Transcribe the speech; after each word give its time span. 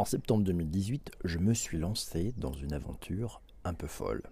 En 0.00 0.06
septembre 0.06 0.44
2018, 0.44 1.10
je 1.24 1.38
me 1.38 1.52
suis 1.52 1.76
lancé 1.76 2.32
dans 2.38 2.54
une 2.54 2.72
aventure 2.72 3.42
un 3.64 3.74
peu 3.74 3.86
folle. 3.86 4.22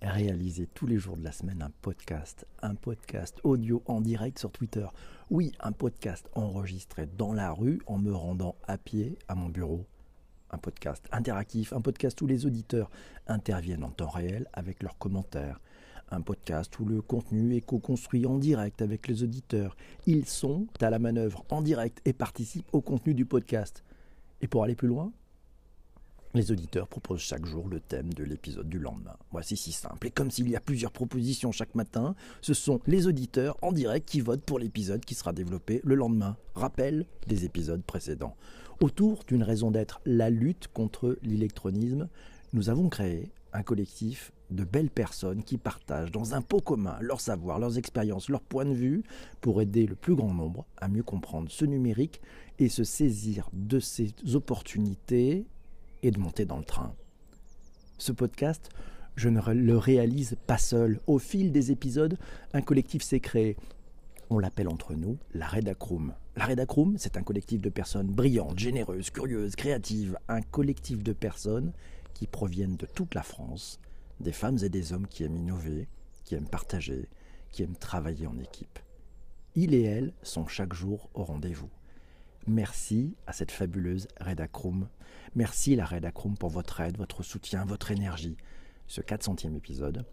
Réaliser 0.00 0.66
tous 0.72 0.86
les 0.86 0.96
jours 0.96 1.18
de 1.18 1.22
la 1.22 1.32
semaine 1.32 1.60
un 1.60 1.70
podcast, 1.82 2.46
un 2.62 2.74
podcast 2.74 3.38
audio 3.44 3.82
en 3.84 4.00
direct 4.00 4.38
sur 4.38 4.50
Twitter. 4.50 4.86
Oui, 5.28 5.52
un 5.60 5.72
podcast 5.72 6.30
enregistré 6.34 7.06
dans 7.18 7.34
la 7.34 7.52
rue 7.52 7.82
en 7.86 7.98
me 7.98 8.14
rendant 8.14 8.56
à 8.66 8.78
pied 8.78 9.18
à 9.28 9.34
mon 9.34 9.50
bureau. 9.50 9.84
Un 10.50 10.56
podcast 10.56 11.06
interactif, 11.12 11.74
un 11.74 11.82
podcast 11.82 12.18
où 12.22 12.26
les 12.26 12.46
auditeurs 12.46 12.90
interviennent 13.26 13.84
en 13.84 13.90
temps 13.90 14.08
réel 14.08 14.48
avec 14.54 14.82
leurs 14.82 14.96
commentaires. 14.96 15.60
Un 16.10 16.22
podcast 16.22 16.78
où 16.80 16.86
le 16.86 17.02
contenu 17.02 17.54
est 17.54 17.60
co-construit 17.60 18.24
en 18.24 18.38
direct 18.38 18.80
avec 18.80 19.06
les 19.08 19.22
auditeurs. 19.22 19.76
Ils 20.06 20.24
sont 20.24 20.68
à 20.80 20.88
la 20.88 20.98
manœuvre 20.98 21.44
en 21.50 21.60
direct 21.60 22.00
et 22.06 22.14
participent 22.14 22.72
au 22.72 22.80
contenu 22.80 23.12
du 23.12 23.26
podcast. 23.26 23.84
Et 24.42 24.48
pour 24.48 24.64
aller 24.64 24.74
plus 24.74 24.88
loin, 24.88 25.12
les 26.34 26.50
auditeurs 26.50 26.88
proposent 26.88 27.20
chaque 27.20 27.44
jour 27.46 27.68
le 27.68 27.78
thème 27.78 28.12
de 28.14 28.24
l'épisode 28.24 28.68
du 28.68 28.78
lendemain. 28.78 29.16
Voici 29.30 29.56
si 29.56 29.70
simple. 29.70 30.06
Et 30.06 30.10
comme 30.10 30.30
s'il 30.30 30.48
y 30.48 30.56
a 30.56 30.60
plusieurs 30.60 30.90
propositions 30.90 31.52
chaque 31.52 31.74
matin, 31.74 32.14
ce 32.40 32.54
sont 32.54 32.80
les 32.86 33.06
auditeurs 33.06 33.56
en 33.62 33.70
direct 33.70 34.08
qui 34.08 34.20
votent 34.20 34.44
pour 34.44 34.58
l'épisode 34.58 35.04
qui 35.04 35.14
sera 35.14 35.32
développé 35.32 35.80
le 35.84 35.94
lendemain. 35.94 36.36
Rappel 36.54 37.06
des 37.26 37.44
épisodes 37.44 37.82
précédents. 37.82 38.36
Autour 38.80 39.24
d'une 39.28 39.42
raison 39.42 39.70
d'être, 39.70 40.00
la 40.06 40.30
lutte 40.30 40.68
contre 40.68 41.18
l'électronisme, 41.22 42.08
nous 42.52 42.70
avons 42.70 42.88
créé 42.88 43.30
un 43.52 43.62
collectif 43.62 44.32
de 44.50 44.64
belles 44.64 44.90
personnes 44.90 45.42
qui 45.42 45.58
partagent 45.58 46.12
dans 46.12 46.34
un 46.34 46.42
pot 46.42 46.60
commun 46.60 46.96
leur 47.00 47.20
savoir, 47.20 47.58
leurs 47.58 47.78
expériences, 47.78 48.28
leurs 48.28 48.42
points 48.42 48.64
de 48.64 48.74
vue 48.74 49.02
pour 49.40 49.60
aider 49.60 49.86
le 49.86 49.94
plus 49.94 50.14
grand 50.14 50.32
nombre 50.32 50.66
à 50.76 50.88
mieux 50.88 51.02
comprendre 51.02 51.50
ce 51.50 51.64
numérique 51.64 52.20
et 52.58 52.68
se 52.68 52.84
saisir 52.84 53.48
de 53.52 53.80
ces 53.80 54.12
opportunités 54.34 55.46
et 56.02 56.10
de 56.10 56.18
monter 56.18 56.44
dans 56.44 56.58
le 56.58 56.64
train. 56.64 56.94
Ce 57.98 58.12
podcast, 58.12 58.70
je 59.16 59.28
ne 59.28 59.40
le 59.52 59.78
réalise 59.78 60.36
pas 60.46 60.58
seul. 60.58 61.00
Au 61.06 61.18
fil 61.18 61.52
des 61.52 61.70
épisodes, 61.70 62.18
un 62.52 62.62
collectif 62.62 63.02
s'est 63.02 63.20
créé. 63.20 63.56
On 64.30 64.38
l'appelle 64.38 64.68
entre 64.68 64.94
nous 64.94 65.18
la 65.34 65.46
Redacroom. 65.46 66.14
La 66.36 66.46
Redacroom, 66.46 66.96
c'est 66.96 67.18
un 67.18 67.22
collectif 67.22 67.60
de 67.60 67.68
personnes 67.68 68.08
brillantes, 68.08 68.58
généreuses, 68.58 69.10
curieuses, 69.10 69.54
créatives. 69.54 70.18
Un 70.28 70.40
collectif 70.40 71.02
de 71.02 71.12
personnes 71.12 71.72
qui 72.14 72.26
proviennent 72.26 72.76
de 72.76 72.86
toute 72.86 73.14
la 73.14 73.22
France, 73.22 73.80
des 74.20 74.32
femmes 74.32 74.58
et 74.62 74.68
des 74.68 74.92
hommes 74.92 75.06
qui 75.06 75.24
aiment 75.24 75.36
innover, 75.36 75.88
qui 76.24 76.34
aiment 76.34 76.48
partager, 76.48 77.08
qui 77.50 77.62
aiment 77.62 77.76
travailler 77.76 78.26
en 78.26 78.38
équipe. 78.38 78.78
Il 79.54 79.74
et 79.74 79.82
elle 79.82 80.12
sont 80.22 80.46
chaque 80.46 80.72
jour 80.72 81.10
au 81.14 81.24
rendez-vous. 81.24 81.68
Merci 82.46 83.14
à 83.26 83.32
cette 83.32 83.50
fabuleuse 83.50 84.08
Redacroom. 84.20 84.88
Merci 85.34 85.76
la 85.76 85.84
Redacroom 85.84 86.36
pour 86.36 86.50
votre 86.50 86.80
aide, 86.80 86.96
votre 86.96 87.22
soutien, 87.22 87.64
votre 87.64 87.90
énergie. 87.90 88.36
Ce 88.86 89.00
400e 89.00 89.56
épisode 89.56 90.04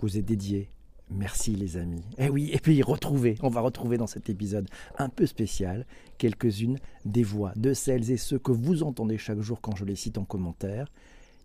vous 0.00 0.16
est 0.16 0.22
dédié. 0.22 0.70
Merci 1.10 1.56
les 1.56 1.76
amis. 1.76 2.04
Eh 2.18 2.30
oui, 2.30 2.50
et 2.52 2.58
puis 2.58 2.82
retrouvez, 2.82 3.36
on 3.42 3.48
va 3.48 3.60
retrouver 3.60 3.98
dans 3.98 4.06
cet 4.06 4.30
épisode 4.30 4.68
un 4.96 5.08
peu 5.08 5.26
spécial 5.26 5.84
quelques-unes 6.18 6.78
des 7.04 7.24
voix 7.24 7.52
de 7.56 7.74
celles 7.74 8.10
et 8.10 8.16
ceux 8.16 8.38
que 8.38 8.52
vous 8.52 8.82
entendez 8.82 9.18
chaque 9.18 9.40
jour 9.40 9.60
quand 9.60 9.74
je 9.74 9.84
les 9.84 9.96
cite 9.96 10.18
en 10.18 10.24
commentaire 10.24 10.86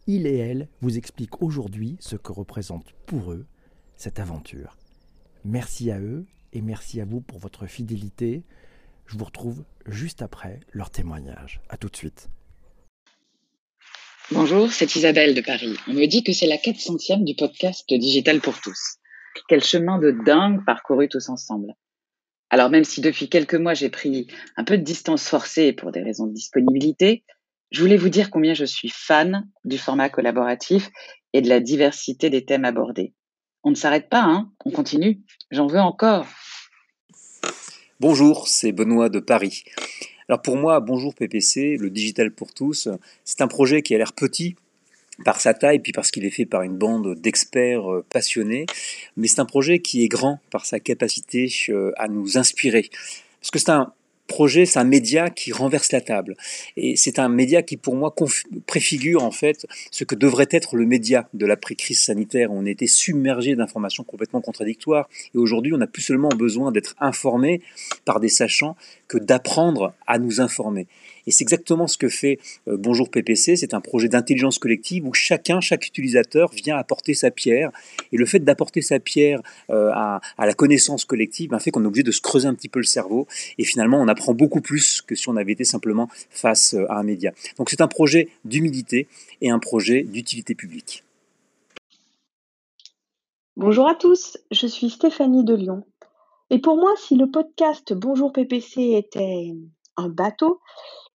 il 0.08 0.28
et 0.28 0.38
elle 0.38 0.68
vous 0.82 0.98
expliquent 0.98 1.42
aujourd'hui 1.42 1.98
ce 2.00 2.16
que 2.16 2.32
représente 2.32 2.94
pour 3.06 3.32
eux 3.32 3.46
cette 3.96 4.20
aventure. 4.20 4.78
Merci 5.44 5.92
à 5.92 6.00
eux 6.00 6.26
et 6.54 6.62
merci 6.62 7.02
à 7.02 7.06
vous 7.06 7.22
pour 7.22 7.40
votre 7.40 7.66
fidélité. 7.66 8.44
Je 9.06 9.18
vous 9.18 9.26
retrouve 9.26 9.64
juste 9.86 10.22
après 10.22 10.60
leur 10.72 10.90
témoignage. 10.90 11.62
A 11.70 11.78
tout 11.78 11.90
de 11.90 11.96
suite. 11.96 12.30
Bonjour, 14.32 14.72
c'est 14.72 14.96
Isabelle 14.96 15.36
de 15.36 15.42
Paris. 15.42 15.76
On 15.88 15.94
me 15.94 16.08
dit 16.08 16.24
que 16.24 16.34
c'est 16.34 16.48
la 16.48 16.58
400e 16.58 17.24
du 17.24 17.36
podcast 17.36 17.86
Digital 17.88 18.42
pour 18.42 18.60
tous. 18.60 18.98
Quel 19.48 19.64
chemin 19.64 20.00
de 20.00 20.12
dingue 20.26 20.66
parcouru 20.66 21.08
tous 21.10 21.30
ensemble. 21.30 21.76
Alors 22.50 22.70
même 22.70 22.84
si 22.84 23.02
depuis 23.02 23.30
quelques 23.30 23.56
mois 23.56 23.74
j'ai 23.74 23.90
pris 23.90 24.28
un 24.56 24.64
peu 24.64 24.78
de 24.78 24.84
distance 24.84 25.28
forcée 25.28 25.74
pour 25.74 25.92
des 25.92 26.02
raisons 26.02 26.26
de 26.28 26.34
disponibilité, 26.34 27.24
je 27.76 27.82
voulais 27.82 27.98
vous 27.98 28.08
dire 28.08 28.32
combien 28.32 28.54
je 28.54 28.64
suis 28.64 28.88
fan 28.88 29.50
du 29.66 29.78
format 29.78 30.08
collaboratif 30.08 30.90
et 31.34 31.42
de 31.42 31.50
la 31.50 31.60
diversité 31.60 32.30
des 32.30 32.46
thèmes 32.46 32.64
abordés. 32.64 33.14
On 33.64 33.70
ne 33.70 33.76
s'arrête 33.76 34.08
pas, 34.08 34.22
hein 34.22 34.50
on 34.64 34.72
continue. 34.72 35.20
J'en 35.52 35.68
veux 35.68 35.82
encore. 35.82 36.26
Bonjour, 38.00 38.48
c'est 38.48 38.72
Benoît 38.72 39.10
de 39.10 39.20
Paris. 39.20 39.66
Alors 40.30 40.42
pour 40.42 40.56
moi, 40.56 40.80
Bonjour 40.80 41.14
PPC, 41.14 41.76
le 41.76 41.90
digital 41.90 42.32
pour 42.32 42.54
tous, 42.54 42.88
c'est 43.26 43.42
un 43.42 43.50
projet 43.50 43.82
qui 43.82 43.94
a 43.94 43.98
l'air 43.98 44.14
petit 44.14 44.56
par 45.26 45.42
sa 45.42 45.54
taille, 45.54 45.80
puis 45.80 45.92
parce 45.92 46.12
qu'il 46.12 46.24
est 46.24 46.32
fait 46.32 46.46
par 46.46 46.62
une 46.62 46.78
bande 46.78 47.16
d'experts 47.16 47.92
euh, 47.92 48.06
passionnés, 48.10 48.68
mais 49.18 49.28
c'est 49.28 49.42
un 49.42 49.46
projet 49.46 49.80
qui 49.80 50.04
est 50.04 50.08
grand 50.08 50.40
par 50.50 50.66
sa 50.66 50.80
capacité 50.80 51.54
euh, 51.70 51.92
à 51.98 52.08
nous 52.08 52.38
inspirer. 52.38 52.90
Parce 53.42 53.52
que 53.52 53.60
c'est 53.60 53.72
un 53.72 53.94
projet, 54.28 54.66
c'est 54.66 54.80
un 54.80 54.86
média 54.86 55.30
qui 55.30 55.52
renverse 55.52 55.92
la 55.92 56.02
table. 56.02 56.36
Et 56.78 56.96
c'est 56.96 57.20
un 57.20 57.30
média 57.30 57.62
qui, 57.62 57.78
pour 57.78 57.96
moi, 57.96 58.14
préfigure 58.66 59.24
en 59.24 59.32
fait 59.32 59.66
ce 59.92 60.04
que 60.04 60.16
devrait 60.16 60.48
être 60.52 60.76
le 60.76 60.86
média 60.86 61.28
de 61.34 61.46
l'après-crise 61.46 62.02
sanitaire. 62.02 62.52
On 62.52 62.66
était 62.66 62.88
submergé 62.88 63.56
d'informations 63.56 64.04
complètement 64.04 64.42
contradictoires. 64.42 65.10
Et 65.34 65.38
aujourd'hui, 65.38 65.74
on 65.74 65.78
n'a 65.78 65.88
plus 65.88 66.02
seulement 66.02 66.30
besoin 66.30 66.72
d'être 66.72 66.96
informé 67.00 67.62
par 68.06 68.20
des 68.20 68.30
sachants 68.30 68.76
que 69.08 69.18
d'apprendre 69.18 69.94
à 70.08 70.18
nous 70.18 70.42
informer. 70.42 70.88
Et 71.28 71.32
c'est 71.32 71.44
exactement 71.44 71.88
ce 71.88 71.98
que 71.98 72.08
fait 72.08 72.40
euh, 72.68 72.78
Bonjour 72.78 73.10
PPC. 73.10 73.56
C'est 73.56 73.74
un 73.74 73.82
projet 73.82 74.08
d'intelligence 74.08 74.60
collective 74.60 75.06
où 75.06 75.14
chacun, 75.14 75.60
chaque 75.60 75.88
utilisateur 75.88 76.52
vient 76.52 76.78
apporter 76.78 77.14
sa 77.14 77.32
pierre. 77.32 77.72
Et 78.12 78.18
le 78.18 78.26
fait 78.26 78.40
d'apporter 78.40 78.82
sa 78.82 79.00
pierre 79.00 79.42
euh, 79.70 79.92
à, 79.94 80.22
la 80.38 80.54
connaissance 80.54 81.06
collective 81.06 81.50
ben, 81.50 81.60
fait 81.60 81.72
qu'on 81.72 81.84
est 81.84 81.88
obligé 81.88 82.04
de 82.04 82.12
se 82.12 82.22
creuser 82.22 82.48
un 82.48 82.54
petit 82.54 82.70
peu 82.70 82.80
le 82.80 82.86
cerveau. 82.86 83.28
Et 83.58 83.64
finalement, 83.64 84.00
on 84.00 84.08
apprend 84.08 84.34
beaucoup 84.34 84.62
plus 84.62 85.02
que 85.02 85.16
si 85.16 85.30
on 85.30 85.36
avait 85.36 85.54
été 85.54 85.64
simplement 85.64 86.10
face 86.30 86.74
euh, 86.74 86.92
à 86.92 87.00
un 87.00 87.04
média. 87.04 87.32
Donc 87.58 87.70
c'est 87.70 87.82
un 87.82 87.88
projet 87.88 88.30
d'humilité 88.44 89.08
et 89.42 89.50
un 89.50 89.60
projet 89.60 90.04
d'utilité 90.04 90.56
publique. 90.56 91.04
Bonjour 93.58 93.88
à 93.88 93.96
tous, 93.96 94.38
je 94.52 94.68
suis 94.68 94.90
Stéphanie 94.90 95.46
de 95.46 95.56
Lyon. 95.56 95.86
Et 96.50 96.60
pour 96.60 96.76
moi, 96.76 96.92
si 96.98 97.16
le 97.16 97.32
podcast 97.32 97.94
Bonjour 97.94 98.34
PPC 98.34 98.96
était 98.98 99.54
un 99.98 100.10
bateau, 100.10 100.60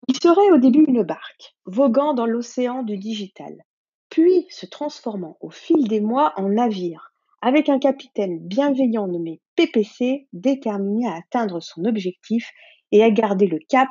il 0.07 0.17
serait 0.21 0.51
au 0.51 0.59
début 0.59 0.85
une 0.87 1.03
barque, 1.03 1.57
voguant 1.67 2.15
dans 2.15 2.27
l'océan 2.27 2.83
du 2.83 2.97
digital, 2.97 3.65
puis 4.11 4.47
se 4.51 4.67
transformant 4.67 5.37
au 5.41 5.51
fil 5.51 5.89
des 5.89 6.01
mois 6.01 6.33
en 6.37 6.49
navire, 6.49 7.13
avec 7.43 7.69
un 7.69 7.79
capitaine 7.79 8.39
bienveillant 8.41 9.07
nommé 9.07 9.41
PPC, 9.57 10.29
déterminé 10.33 11.09
à 11.09 11.17
atteindre 11.17 11.61
son 11.61 11.85
objectif 11.85 12.51
et 12.91 13.03
à 13.03 13.11
garder 13.11 13.47
le 13.47 13.59
cap 13.69 13.89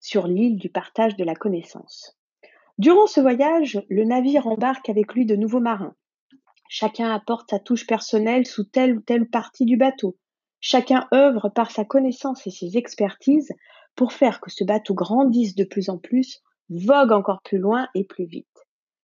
sur 0.00 0.26
l'île 0.26 0.58
du 0.58 0.68
partage 0.68 1.16
de 1.16 1.24
la 1.24 1.34
connaissance. 1.34 2.18
Durant 2.78 3.06
ce 3.06 3.20
voyage, 3.20 3.80
le 3.88 4.04
navire 4.04 4.46
embarque 4.46 4.88
avec 4.88 5.14
lui 5.14 5.26
de 5.26 5.36
nouveaux 5.36 5.60
marins. 5.60 5.94
Chacun 6.68 7.12
apporte 7.12 7.50
sa 7.50 7.58
touche 7.58 7.86
personnelle 7.86 8.46
sous 8.46 8.64
telle 8.64 8.96
ou 8.96 9.00
telle 9.00 9.28
partie 9.28 9.66
du 9.66 9.76
bateau. 9.76 10.16
Chacun 10.58 11.06
œuvre 11.12 11.50
par 11.50 11.70
sa 11.70 11.84
connaissance 11.84 12.46
et 12.46 12.50
ses 12.50 12.76
expertises 12.76 13.52
pour 13.94 14.12
faire 14.12 14.40
que 14.40 14.50
ce 14.50 14.64
bateau 14.64 14.94
grandisse 14.94 15.54
de 15.54 15.64
plus 15.64 15.88
en 15.88 15.98
plus, 15.98 16.42
vogue 16.70 17.12
encore 17.12 17.42
plus 17.42 17.58
loin 17.58 17.88
et 17.94 18.04
plus 18.04 18.24
vite. 18.24 18.46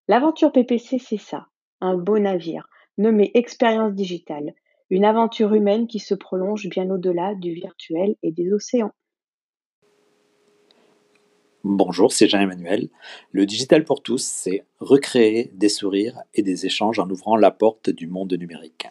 L'aventure 0.09 0.53
PPC, 0.53 0.99
c'est 0.99 1.19
ça, 1.19 1.47
un 1.81 1.97
beau 1.97 2.19
navire, 2.19 2.69
nommé 2.97 3.31
Expérience 3.34 3.94
Digitale, 3.94 4.54
une 4.91 5.04
aventure 5.04 5.53
humaine 5.53 5.87
qui 5.87 5.99
se 5.99 6.15
prolonge 6.15 6.69
bien 6.69 6.88
au-delà 6.91 7.34
du 7.34 7.53
virtuel 7.53 8.16
et 8.22 8.32
des 8.32 8.53
océans. 8.53 8.93
Bonjour, 11.65 12.12
c'est 12.12 12.28
Jean-Emmanuel. 12.28 12.88
Le 13.32 13.44
digital 13.44 13.84
pour 13.84 14.02
tous, 14.02 14.23
c'est 14.23 14.64
recréer 14.81 15.50
des 15.55 15.69
sourires 15.69 16.19
et 16.32 16.43
des 16.43 16.64
échanges 16.64 16.99
en 16.99 17.11
ouvrant 17.11 17.37
la 17.37 17.50
porte 17.50 17.91
du 17.91 18.06
monde 18.06 18.32
numérique. 18.32 18.87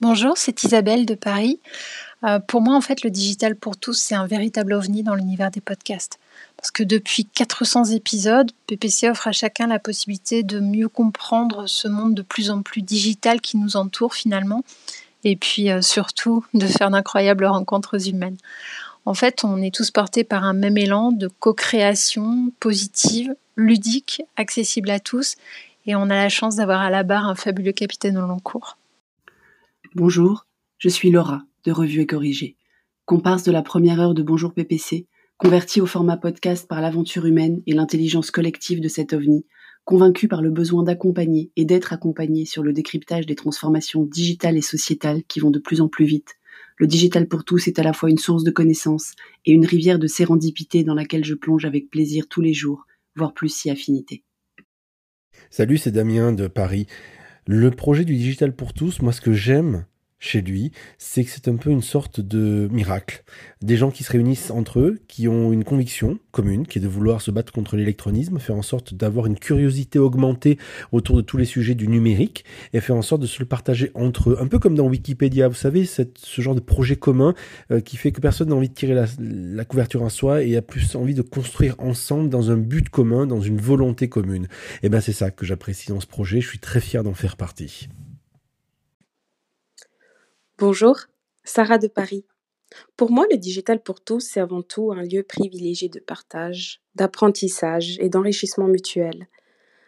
Bonjour, 0.00 0.36
c'est 0.36 0.64
Isabelle 0.64 1.06
de 1.06 1.14
Paris. 1.14 1.60
Euh, 2.24 2.38
pour 2.38 2.60
moi, 2.60 2.76
en 2.76 2.80
fait, 2.80 3.02
le 3.02 3.10
digital 3.10 3.56
pour 3.56 3.76
tous, 3.76 3.94
c'est 3.94 4.14
un 4.14 4.26
véritable 4.26 4.74
ovni 4.74 5.02
dans 5.02 5.14
l'univers 5.14 5.50
des 5.50 5.60
podcasts. 5.60 6.18
Parce 6.56 6.70
que 6.70 6.82
depuis 6.82 7.24
400 7.26 7.86
épisodes, 7.86 8.50
PPC 8.66 9.10
offre 9.10 9.28
à 9.28 9.32
chacun 9.32 9.66
la 9.66 9.78
possibilité 9.78 10.42
de 10.42 10.60
mieux 10.60 10.88
comprendre 10.88 11.66
ce 11.66 11.88
monde 11.88 12.14
de 12.14 12.22
plus 12.22 12.50
en 12.50 12.62
plus 12.62 12.82
digital 12.82 13.40
qui 13.40 13.56
nous 13.56 13.76
entoure 13.76 14.14
finalement, 14.14 14.62
et 15.24 15.36
puis 15.36 15.70
euh, 15.70 15.82
surtout 15.82 16.44
de 16.54 16.66
faire 16.66 16.90
d'incroyables 16.90 17.44
rencontres 17.44 18.08
humaines. 18.08 18.36
En 19.04 19.14
fait, 19.14 19.42
on 19.42 19.60
est 19.60 19.74
tous 19.74 19.90
portés 19.90 20.22
par 20.22 20.44
un 20.44 20.52
même 20.52 20.78
élan 20.78 21.10
de 21.10 21.26
co-création 21.26 22.52
positive, 22.60 23.34
ludique, 23.56 24.22
accessible 24.36 24.90
à 24.90 25.00
tous, 25.00 25.34
et 25.86 25.96
on 25.96 26.02
a 26.02 26.14
la 26.14 26.28
chance 26.28 26.56
d'avoir 26.56 26.80
à 26.80 26.90
la 26.90 27.02
barre 27.02 27.26
un 27.26 27.34
fabuleux 27.34 27.72
capitaine 27.72 28.16
au 28.16 28.26
long 28.28 28.38
cours. 28.38 28.78
Bonjour, 29.96 30.46
je 30.78 30.88
suis 30.88 31.10
Laura 31.10 31.42
de 31.64 31.72
Revue 31.72 32.00
et 32.00 32.06
Corrigée, 32.06 32.56
comparse 33.04 33.42
de 33.44 33.52
la 33.52 33.62
première 33.62 34.00
heure 34.00 34.14
de 34.14 34.22
Bonjour 34.22 34.54
PPC, 34.54 35.06
Converti 35.36 35.80
au 35.80 35.86
format 35.86 36.16
podcast 36.16 36.68
par 36.68 36.80
l'aventure 36.80 37.26
humaine 37.26 37.62
et 37.66 37.72
l'intelligence 37.72 38.30
collective 38.30 38.80
de 38.80 38.86
cet 38.88 39.12
ovni, 39.12 39.44
convaincu 39.84 40.28
par 40.28 40.40
le 40.40 40.50
besoin 40.50 40.84
d'accompagner 40.84 41.50
et 41.56 41.64
d'être 41.64 41.92
accompagné 41.92 42.44
sur 42.44 42.62
le 42.62 42.72
décryptage 42.72 43.26
des 43.26 43.34
transformations 43.34 44.04
digitales 44.04 44.56
et 44.56 44.62
sociétales 44.62 45.24
qui 45.26 45.40
vont 45.40 45.50
de 45.50 45.58
plus 45.58 45.80
en 45.80 45.88
plus 45.88 46.04
vite, 46.04 46.36
le 46.76 46.86
digital 46.86 47.28
pour 47.28 47.44
tous 47.44 47.68
est 47.68 47.78
à 47.78 47.82
la 47.82 47.92
fois 47.92 48.10
une 48.10 48.18
source 48.18 48.44
de 48.44 48.50
connaissances 48.50 49.12
et 49.44 49.52
une 49.52 49.66
rivière 49.66 49.98
de 49.98 50.06
sérendipité 50.06 50.84
dans 50.84 50.94
laquelle 50.94 51.24
je 51.24 51.34
plonge 51.34 51.64
avec 51.64 51.90
plaisir 51.90 52.28
tous 52.28 52.40
les 52.40 52.54
jours, 52.54 52.86
voire 53.14 53.34
plus 53.34 53.54
si 53.54 53.70
affinité. 53.70 54.24
Salut, 55.50 55.78
c'est 55.78 55.92
Damien 55.92 56.32
de 56.32 56.48
Paris. 56.48 56.86
Le 57.46 57.70
projet 57.70 58.04
du 58.04 58.14
digital 58.14 58.54
pour 58.54 58.72
tous, 58.72 59.02
moi 59.02 59.12
ce 59.12 59.20
que 59.20 59.32
j'aime, 59.32 59.86
chez 60.22 60.40
lui, 60.40 60.70
c'est 60.98 61.24
que 61.24 61.30
c'est 61.30 61.48
un 61.48 61.56
peu 61.56 61.70
une 61.70 61.82
sorte 61.82 62.20
de 62.20 62.68
miracle. 62.70 63.24
Des 63.60 63.76
gens 63.76 63.90
qui 63.90 64.04
se 64.04 64.12
réunissent 64.12 64.52
entre 64.52 64.78
eux, 64.78 65.00
qui 65.08 65.26
ont 65.26 65.52
une 65.52 65.64
conviction 65.64 66.20
commune, 66.30 66.64
qui 66.64 66.78
est 66.78 66.80
de 66.80 66.86
vouloir 66.86 67.20
se 67.20 67.32
battre 67.32 67.52
contre 67.52 67.76
l'électronisme, 67.76 68.38
faire 68.38 68.54
en 68.54 68.62
sorte 68.62 68.94
d'avoir 68.94 69.26
une 69.26 69.36
curiosité 69.36 69.98
augmentée 69.98 70.58
autour 70.92 71.16
de 71.16 71.22
tous 71.22 71.38
les 71.38 71.44
sujets 71.44 71.74
du 71.74 71.88
numérique, 71.88 72.44
et 72.72 72.80
faire 72.80 72.94
en 72.94 73.02
sorte 73.02 73.20
de 73.20 73.26
se 73.26 73.40
le 73.40 73.46
partager 73.46 73.90
entre 73.94 74.30
eux. 74.30 74.38
Un 74.40 74.46
peu 74.46 74.60
comme 74.60 74.76
dans 74.76 74.86
Wikipédia, 74.86 75.48
vous 75.48 75.54
savez, 75.54 75.84
ce 75.84 76.06
genre 76.40 76.54
de 76.54 76.60
projet 76.60 76.94
commun 76.94 77.34
euh, 77.72 77.80
qui 77.80 77.96
fait 77.96 78.12
que 78.12 78.20
personne 78.20 78.50
n'a 78.50 78.54
envie 78.54 78.68
de 78.68 78.74
tirer 78.74 78.94
la, 78.94 79.64
couverture 79.64 80.04
à 80.04 80.10
soi 80.10 80.44
et 80.44 80.56
a 80.56 80.62
plus 80.62 80.94
envie 80.94 81.14
de 81.14 81.22
construire 81.22 81.74
ensemble 81.78 82.28
dans 82.28 82.52
un 82.52 82.56
but 82.56 82.88
commun, 82.88 83.26
dans 83.26 83.40
une 83.40 83.60
volonté 83.60 84.08
commune. 84.08 84.46
Et 84.84 84.88
ben 84.88 85.00
c'est 85.00 85.12
ça 85.12 85.32
que 85.32 85.44
j'apprécie 85.44 85.88
dans 85.88 85.98
ce 85.98 86.06
projet, 86.06 86.40
je 86.40 86.48
suis 86.48 86.60
très 86.60 86.80
fier 86.80 87.02
d'en 87.02 87.14
faire 87.14 87.36
partie. 87.36 87.88
Bonjour, 90.64 90.96
Sarah 91.42 91.78
de 91.78 91.88
Paris. 91.88 92.24
Pour 92.96 93.10
moi, 93.10 93.26
le 93.32 93.36
digital 93.36 93.82
pour 93.82 94.00
tous, 94.00 94.20
c'est 94.20 94.38
avant 94.38 94.62
tout 94.62 94.92
un 94.92 95.02
lieu 95.02 95.24
privilégié 95.24 95.88
de 95.88 95.98
partage, 95.98 96.80
d'apprentissage 96.94 97.98
et 97.98 98.08
d'enrichissement 98.08 98.68
mutuel. 98.68 99.26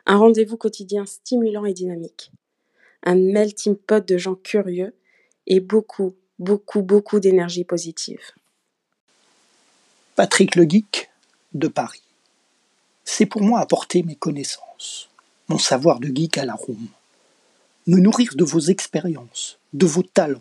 Un 0.04 0.16
rendez-vous 0.16 0.56
quotidien 0.56 1.06
stimulant 1.06 1.64
et 1.64 1.74
dynamique. 1.74 2.32
Un 3.04 3.14
melting 3.14 3.76
pot 3.76 4.04
de 4.04 4.18
gens 4.18 4.34
curieux 4.34 4.96
et 5.46 5.60
beaucoup, 5.60 6.16
beaucoup, 6.40 6.82
beaucoup 6.82 7.20
d'énergie 7.20 7.62
positive. 7.62 8.32
Patrick 10.16 10.56
Le 10.56 10.64
Geek 10.64 11.08
de 11.52 11.68
Paris. 11.68 12.02
C'est 13.04 13.26
pour 13.26 13.42
moi 13.42 13.60
apporter 13.60 14.02
mes 14.02 14.16
connaissances, 14.16 15.08
mon 15.46 15.58
savoir 15.58 16.00
de 16.00 16.08
geek 16.08 16.36
à 16.36 16.44
la 16.44 16.54
Rome. 16.54 16.88
Me 17.86 18.00
nourrir 18.00 18.34
de 18.34 18.42
vos 18.42 18.58
expériences, 18.58 19.60
de 19.72 19.86
vos 19.86 20.02
talents 20.02 20.40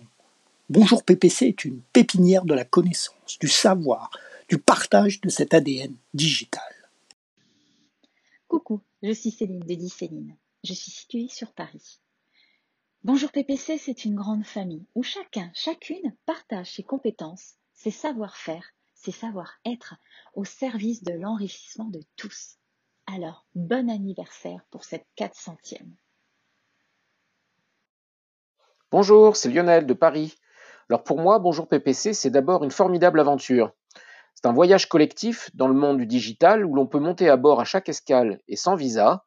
Bonjour 0.76 1.04
PPC 1.04 1.46
est 1.46 1.66
une 1.66 1.84
pépinière 1.94 2.46
de 2.46 2.56
la 2.56 2.66
connaissance, 2.66 3.38
du 3.40 3.48
savoir, 3.48 4.10
du 4.50 4.58
partage 4.58 5.22
de 5.22 5.30
cet 5.30 5.54
ADN 5.54 5.96
digital. 6.16 6.64
Coucou, 8.48 8.82
je 9.04 9.12
suis 9.12 9.30
Céline 9.30 9.60
de 9.60 9.88
Céline. 9.88 10.36
Je 10.64 10.74
suis 10.74 10.90
située 10.90 11.28
sur 11.30 11.52
Paris. 11.52 12.00
Bonjour 13.04 13.32
PPC, 13.32 13.78
c'est 13.78 14.04
une 14.04 14.16
grande 14.16 14.48
famille 14.48 14.88
où 14.96 15.04
chacun, 15.04 15.52
chacune 15.54 16.16
partage 16.26 16.72
ses 16.72 16.82
compétences, 16.82 17.54
ses 17.76 17.92
savoir-faire, 17.92 18.66
ses 18.96 19.12
savoir-être 19.12 19.94
au 20.34 20.44
service 20.44 21.04
de 21.04 21.14
l'enrichissement 21.14 21.90
de 21.90 22.02
tous. 22.16 22.56
Alors, 23.06 23.46
bon 23.54 23.92
anniversaire 23.92 24.66
pour 24.72 24.86
cette 24.86 25.06
400e. 25.20 25.86
Bonjour, 28.90 29.36
c'est 29.36 29.52
Lionel 29.52 29.86
de 29.86 29.94
Paris. 29.94 30.36
Alors 30.90 31.04
pour 31.04 31.20
moi, 31.20 31.40
Bonjour 31.40 31.68
PPC, 31.68 32.14
c'est 32.14 32.30
d'abord 32.30 32.64
une 32.64 32.72
formidable 32.72 33.20
aventure. 33.20 33.72
C'est 34.36 34.48
un 34.48 34.54
voyage 34.54 34.90
collectif 34.90 35.50
dans 35.54 35.68
le 35.68 35.74
monde 35.74 35.98
du 35.98 36.06
digital 36.06 36.66
où 36.66 36.76
l'on 36.76 36.88
peut 36.88 37.00
monter 37.00 37.30
à 37.30 37.38
bord 37.38 37.60
à 37.60 37.64
chaque 37.64 37.90
escale 37.90 38.42
et 38.48 38.56
sans 38.56 38.76
visa, 38.76 39.24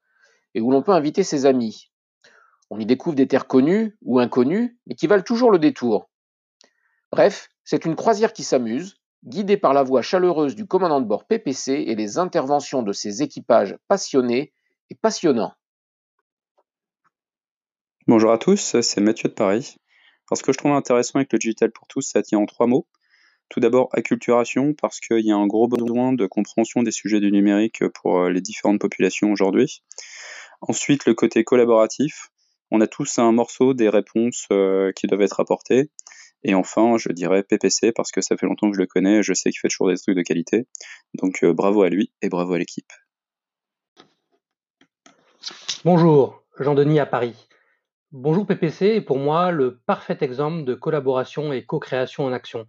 et 0.54 0.60
où 0.60 0.70
l'on 0.70 0.82
peut 0.82 0.92
inviter 0.92 1.22
ses 1.22 1.46
amis. 1.46 1.90
On 2.70 2.78
y 2.78 2.86
découvre 2.86 3.16
des 3.16 3.28
terres 3.28 3.46
connues 3.46 3.96
ou 4.02 4.18
inconnues, 4.18 4.78
mais 4.86 4.94
qui 4.94 5.06
valent 5.06 5.22
toujours 5.22 5.50
le 5.50 5.58
détour. 5.58 6.10
Bref, 7.12 7.48
c'est 7.64 7.84
une 7.84 7.96
croisière 7.96 8.32
qui 8.32 8.42
s'amuse, 8.42 9.00
guidée 9.24 9.56
par 9.56 9.72
la 9.72 9.82
voix 9.82 10.02
chaleureuse 10.02 10.54
du 10.54 10.66
commandant 10.66 11.00
de 11.00 11.06
bord 11.06 11.26
PPC 11.26 11.72
et 11.72 11.94
les 11.94 12.18
interventions 12.18 12.82
de 12.82 12.92
ses 12.92 13.22
équipages 13.22 13.76
passionnés 13.88 14.52
et 14.90 14.94
passionnants. 14.94 15.54
Bonjour 18.08 18.32
à 18.32 18.38
tous, 18.38 18.76
c'est 18.80 19.00
Mathieu 19.00 19.28
de 19.28 19.34
Paris. 19.34 19.76
Alors, 20.30 20.38
ce 20.38 20.42
que 20.42 20.52
je 20.52 20.58
trouve 20.58 20.72
intéressant 20.72 21.16
avec 21.16 21.32
le 21.32 21.38
digital 21.38 21.70
pour 21.70 21.86
tous, 21.86 22.02
ça 22.02 22.22
tient 22.22 22.38
en 22.38 22.46
trois 22.46 22.66
mots. 22.66 22.86
Tout 23.48 23.60
d'abord, 23.60 23.88
acculturation, 23.92 24.74
parce 24.74 24.98
qu'il 24.98 25.24
y 25.24 25.30
a 25.30 25.36
un 25.36 25.46
gros 25.46 25.68
besoin 25.68 26.12
de 26.12 26.26
compréhension 26.26 26.82
des 26.82 26.90
sujets 26.90 27.20
du 27.20 27.30
numérique 27.30 27.86
pour 27.94 28.18
euh, 28.18 28.30
les 28.30 28.40
différentes 28.40 28.80
populations 28.80 29.30
aujourd'hui. 29.30 29.82
Ensuite, 30.60 31.06
le 31.06 31.14
côté 31.14 31.44
collaboratif. 31.44 32.30
On 32.72 32.80
a 32.80 32.88
tous 32.88 33.20
un 33.20 33.30
morceau 33.30 33.74
des 33.74 33.88
réponses 33.88 34.46
euh, 34.50 34.90
qui 34.92 35.06
doivent 35.06 35.22
être 35.22 35.38
apportées. 35.38 35.90
Et 36.42 36.54
enfin, 36.54 36.96
je 36.98 37.10
dirais 37.10 37.44
PPC, 37.44 37.92
parce 37.92 38.10
que 38.10 38.20
ça 38.20 38.36
fait 38.36 38.46
longtemps 38.46 38.70
que 38.70 38.76
je 38.76 38.80
le 38.80 38.86
connais, 38.86 39.22
je 39.22 39.32
sais 39.32 39.50
qu'il 39.50 39.60
fait 39.60 39.68
toujours 39.68 39.88
des 39.88 39.96
trucs 39.96 40.16
de 40.16 40.22
qualité. 40.22 40.66
Donc 41.14 41.44
euh, 41.44 41.52
bravo 41.52 41.82
à 41.82 41.88
lui 41.88 42.12
et 42.22 42.28
bravo 42.28 42.54
à 42.54 42.58
l'équipe. 42.58 42.92
Bonjour, 45.84 46.42
Jean-Denis 46.58 46.98
à 46.98 47.06
Paris. 47.06 47.45
Bonjour 48.12 48.46
PPC 48.46 48.86
est 48.86 49.00
pour 49.00 49.18
moi 49.18 49.50
le 49.50 49.78
parfait 49.84 50.18
exemple 50.20 50.62
de 50.62 50.74
collaboration 50.74 51.52
et 51.52 51.64
co-création 51.64 52.24
en 52.24 52.32
action 52.32 52.68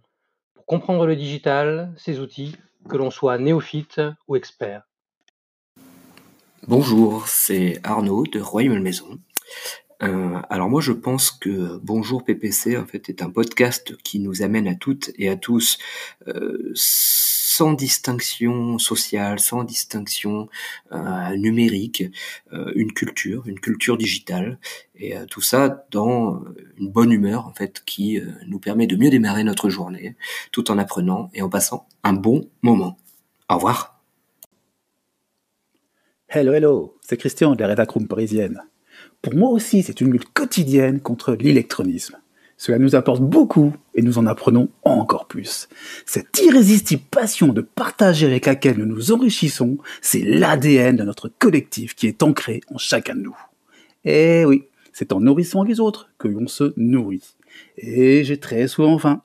pour 0.54 0.66
comprendre 0.66 1.06
le 1.06 1.14
digital, 1.14 1.94
ses 1.96 2.18
outils, 2.18 2.56
que 2.88 2.96
l'on 2.96 3.12
soit 3.12 3.38
néophyte 3.38 4.00
ou 4.26 4.34
expert. 4.34 4.82
Bonjour, 6.66 7.28
c'est 7.28 7.78
Arnaud 7.84 8.24
de 8.26 8.40
Royaume 8.40 8.80
Maison. 8.80 9.20
Euh, 10.02 10.40
alors 10.50 10.68
moi 10.68 10.80
je 10.80 10.92
pense 10.92 11.30
que 11.30 11.78
Bonjour 11.84 12.24
PPC 12.24 12.76
en 12.76 12.86
fait 12.86 13.08
est 13.08 13.22
un 13.22 13.30
podcast 13.30 13.96
qui 14.02 14.18
nous 14.18 14.42
amène 14.42 14.66
à 14.66 14.74
toutes 14.74 15.12
et 15.18 15.28
à 15.28 15.36
tous 15.36 15.78
euh, 16.26 16.72
sans 17.58 17.72
distinction 17.72 18.78
sociale, 18.78 19.40
sans 19.40 19.64
distinction 19.64 20.48
euh, 20.92 21.36
numérique, 21.36 22.04
euh, 22.52 22.70
une 22.76 22.92
culture, 22.92 23.48
une 23.48 23.58
culture 23.58 23.98
digitale, 23.98 24.60
et 24.94 25.16
euh, 25.16 25.26
tout 25.26 25.40
ça 25.40 25.84
dans 25.90 26.40
une 26.78 26.88
bonne 26.88 27.10
humeur 27.10 27.48
en 27.48 27.52
fait 27.52 27.82
qui 27.84 28.20
nous 28.46 28.60
permet 28.60 28.86
de 28.86 28.94
mieux 28.94 29.10
démarrer 29.10 29.42
notre 29.42 29.70
journée, 29.70 30.14
tout 30.52 30.70
en 30.70 30.78
apprenant 30.78 31.30
et 31.34 31.42
en 31.42 31.48
passant 31.48 31.88
un 32.04 32.12
bon 32.12 32.48
moment. 32.62 32.96
Au 33.50 33.56
revoir. 33.56 34.00
Hello, 36.28 36.52
hello, 36.52 36.96
c'est 37.00 37.16
Christian 37.16 37.56
de 37.56 37.60
la 37.60 37.66
rédaction 37.66 38.04
parisienne. 38.06 38.62
Pour 39.20 39.34
moi 39.34 39.50
aussi, 39.50 39.82
c'est 39.82 40.00
une 40.00 40.12
lutte 40.12 40.32
quotidienne 40.32 41.00
contre 41.00 41.34
l'électronisme. 41.34 42.18
Cela 42.58 42.78
nous 42.78 42.96
apporte 42.96 43.22
beaucoup 43.22 43.72
et 43.94 44.02
nous 44.02 44.18
en 44.18 44.26
apprenons 44.26 44.68
encore 44.82 45.28
plus. 45.28 45.68
Cette 46.04 46.40
irrésistible 46.40 47.04
passion 47.08 47.48
de 47.48 47.60
partager 47.60 48.26
avec 48.26 48.46
laquelle 48.46 48.78
nous 48.78 48.84
nous 48.84 49.12
enrichissons, 49.12 49.78
c'est 50.02 50.22
l'ADN 50.22 50.96
de 50.96 51.04
notre 51.04 51.28
collectif 51.28 51.94
qui 51.94 52.08
est 52.08 52.24
ancré 52.24 52.60
en 52.74 52.76
chacun 52.76 53.14
de 53.14 53.20
nous. 53.20 53.36
Eh 54.04 54.44
oui, 54.44 54.64
c'est 54.92 55.12
en 55.12 55.20
nourrissant 55.20 55.62
les 55.62 55.78
autres 55.78 56.10
que 56.18 56.26
l'on 56.26 56.48
se 56.48 56.72
nourrit. 56.76 57.36
Et 57.76 58.24
j'ai 58.24 58.40
très 58.40 58.66
souvent 58.66 58.98
faim. 58.98 59.22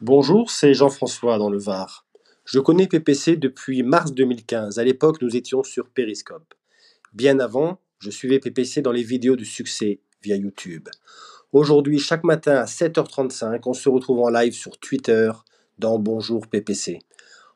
Bonjour, 0.00 0.48
c'est 0.48 0.74
Jean-François 0.74 1.38
dans 1.38 1.50
le 1.50 1.58
Var. 1.58 2.06
Je 2.44 2.60
connais 2.60 2.86
PPC 2.86 3.36
depuis 3.36 3.82
mars 3.82 4.12
2015. 4.12 4.78
À 4.78 4.84
l'époque, 4.84 5.20
nous 5.20 5.36
étions 5.36 5.64
sur 5.64 5.88
Periscope. 5.88 6.54
Bien 7.12 7.40
avant, 7.40 7.80
je 7.98 8.10
suivais 8.10 8.38
PPC 8.38 8.80
dans 8.80 8.92
les 8.92 9.02
vidéos 9.02 9.34
de 9.34 9.44
succès 9.44 9.98
via 10.22 10.36
YouTube. 10.36 10.88
Aujourd'hui, 11.52 11.98
chaque 11.98 12.24
matin 12.24 12.56
à 12.56 12.64
7h35, 12.64 13.60
on 13.66 13.74
se 13.74 13.88
retrouve 13.88 14.20
en 14.20 14.30
live 14.30 14.54
sur 14.54 14.78
Twitter 14.78 15.30
dans 15.78 15.98
Bonjour 15.98 16.46
PPC. 16.46 17.00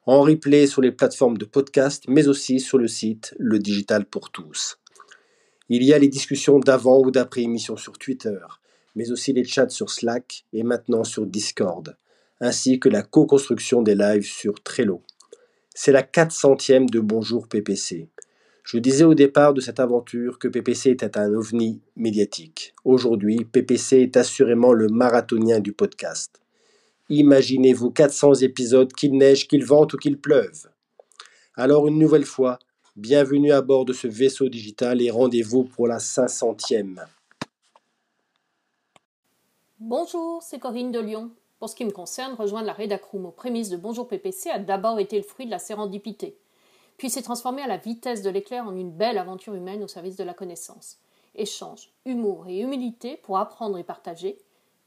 En 0.04 0.22
replay 0.22 0.66
sur 0.66 0.82
les 0.82 0.92
plateformes 0.92 1.38
de 1.38 1.44
podcast, 1.44 2.04
mais 2.08 2.28
aussi 2.28 2.60
sur 2.60 2.78
le 2.78 2.88
site 2.88 3.34
Le 3.38 3.58
Digital 3.58 4.04
pour 4.04 4.30
tous. 4.30 4.78
Il 5.68 5.82
y 5.82 5.92
a 5.92 5.98
les 5.98 6.08
discussions 6.08 6.58
d'avant 6.58 7.00
ou 7.00 7.10
d'après 7.10 7.42
émission 7.42 7.76
sur 7.76 7.98
Twitter, 7.98 8.38
mais 8.94 9.10
aussi 9.10 9.32
les 9.32 9.44
chats 9.44 9.68
sur 9.68 9.90
Slack 9.90 10.44
et 10.52 10.62
maintenant 10.62 11.04
sur 11.04 11.26
Discord, 11.26 11.96
ainsi 12.40 12.78
que 12.78 12.88
la 12.88 13.02
co-construction 13.02 13.82
des 13.82 13.94
lives 13.94 14.26
sur 14.26 14.62
Trello. 14.62 15.02
C'est 15.74 15.92
la 15.92 16.02
400e 16.02 16.88
de 16.88 17.00
Bonjour 17.00 17.48
PPC. 17.48 18.08
Je 18.66 18.78
disais 18.78 19.04
au 19.04 19.14
départ 19.14 19.54
de 19.54 19.60
cette 19.60 19.78
aventure 19.78 20.40
que 20.40 20.48
PPC 20.48 20.90
était 20.90 21.16
un 21.16 21.32
ovni 21.32 21.80
médiatique. 21.94 22.74
Aujourd'hui, 22.84 23.44
PPC 23.44 23.98
est 23.98 24.16
assurément 24.16 24.72
le 24.72 24.88
marathonien 24.88 25.60
du 25.60 25.72
podcast. 25.72 26.40
Imaginez-vous 27.08 27.92
400 27.92 28.34
épisodes, 28.42 28.92
qu'il 28.92 29.16
neige, 29.16 29.46
qu'il 29.46 29.64
vente 29.64 29.94
ou 29.94 29.98
qu'il 29.98 30.18
pleuve. 30.18 30.66
Alors 31.54 31.86
une 31.86 32.00
nouvelle 32.00 32.24
fois, 32.24 32.58
bienvenue 32.96 33.52
à 33.52 33.62
bord 33.62 33.84
de 33.84 33.92
ce 33.92 34.08
vaisseau 34.08 34.48
digital 34.48 35.00
et 35.00 35.12
rendez-vous 35.12 35.62
pour 35.62 35.86
la 35.86 35.98
500e. 35.98 37.06
Bonjour, 39.78 40.42
c'est 40.42 40.58
Corinne 40.58 40.90
de 40.90 40.98
Lyon. 40.98 41.30
Pour 41.60 41.68
ce 41.68 41.76
qui 41.76 41.84
me 41.84 41.92
concerne, 41.92 42.34
rejoindre 42.34 42.66
la 42.66 42.72
Redacroom 42.72 43.26
aux 43.26 43.30
prémices 43.30 43.70
de 43.70 43.76
Bonjour 43.76 44.08
PPC 44.08 44.50
a 44.50 44.58
d'abord 44.58 44.98
été 44.98 45.18
le 45.18 45.22
fruit 45.22 45.46
de 45.46 45.52
la 45.52 45.60
sérendipité, 45.60 46.36
puis 46.96 47.10
s'est 47.10 47.22
transformé 47.22 47.62
à 47.62 47.66
la 47.66 47.76
vitesse 47.76 48.22
de 48.22 48.30
l'éclair 48.30 48.66
en 48.66 48.74
une 48.74 48.92
belle 48.92 49.18
aventure 49.18 49.54
humaine 49.54 49.82
au 49.82 49.88
service 49.88 50.16
de 50.16 50.24
la 50.24 50.34
connaissance. 50.34 50.98
Échange, 51.34 51.90
humour 52.04 52.46
et 52.48 52.60
humilité 52.60 53.18
pour 53.18 53.38
apprendre 53.38 53.78
et 53.78 53.84
partager, 53.84 54.38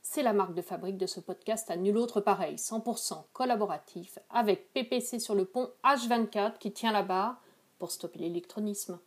c'est 0.01 0.23
la 0.23 0.33
marque 0.33 0.55
de 0.55 0.61
fabrique 0.61 0.97
de 0.97 1.05
ce 1.05 1.19
podcast 1.19 1.69
à 1.69 1.75
nul 1.75 1.97
autre 1.97 2.21
pareil, 2.21 2.55
100% 2.55 3.25
collaboratif, 3.33 4.17
avec 4.29 4.73
PPC 4.73 5.19
sur 5.19 5.35
le 5.35 5.45
pont 5.45 5.69
H24 5.83 6.57
qui 6.57 6.71
tient 6.71 6.91
la 6.91 7.03
barre 7.03 7.39
pour 7.77 7.91
stopper 7.91 8.19
l'électronisme. 8.19 8.99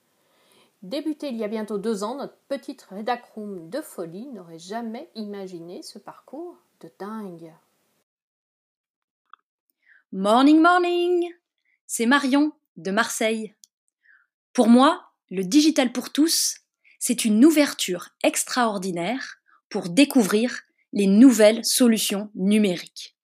Débuté 0.82 1.28
il 1.28 1.36
y 1.36 1.44
a 1.44 1.48
bientôt 1.48 1.78
deux 1.78 2.04
ans, 2.04 2.16
notre 2.16 2.36
petite 2.48 2.82
Redacroom 2.82 3.68
de 3.70 3.80
folie 3.80 4.26
n'aurait 4.28 4.58
jamais 4.58 5.10
imaginé 5.14 5.82
ce 5.82 5.98
parcours 5.98 6.56
de 6.80 6.90
dingue. 6.98 7.52
Morning, 10.12 10.60
morning 10.60 11.32
C'est 11.86 12.06
Marion 12.06 12.52
de 12.76 12.90
Marseille. 12.90 13.54
Pour 14.52 14.68
moi, 14.68 15.12
le 15.30 15.44
digital 15.44 15.92
pour 15.92 16.10
tous, 16.10 16.58
c'est 16.98 17.24
une 17.24 17.44
ouverture 17.44 18.10
extraordinaire 18.22 19.38
pour 19.68 19.88
découvrir 19.88 20.60
les 20.92 21.06
nouvelles 21.06 21.64
solutions 21.64 22.30
numériques. 22.34 23.16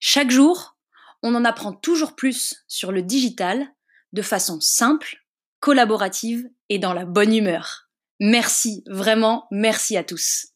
Chaque 0.00 0.30
jour, 0.30 0.76
on 1.22 1.34
en 1.34 1.44
apprend 1.44 1.72
toujours 1.72 2.14
plus 2.14 2.64
sur 2.68 2.92
le 2.92 3.02
digital 3.02 3.66
de 4.12 4.22
façon 4.22 4.60
simple, 4.60 5.24
collaborative 5.60 6.48
et 6.68 6.78
dans 6.78 6.92
la 6.92 7.04
bonne 7.04 7.34
humeur. 7.34 7.88
Merci, 8.20 8.84
vraiment, 8.86 9.46
merci 9.50 9.96
à 9.96 10.04
tous. 10.04 10.48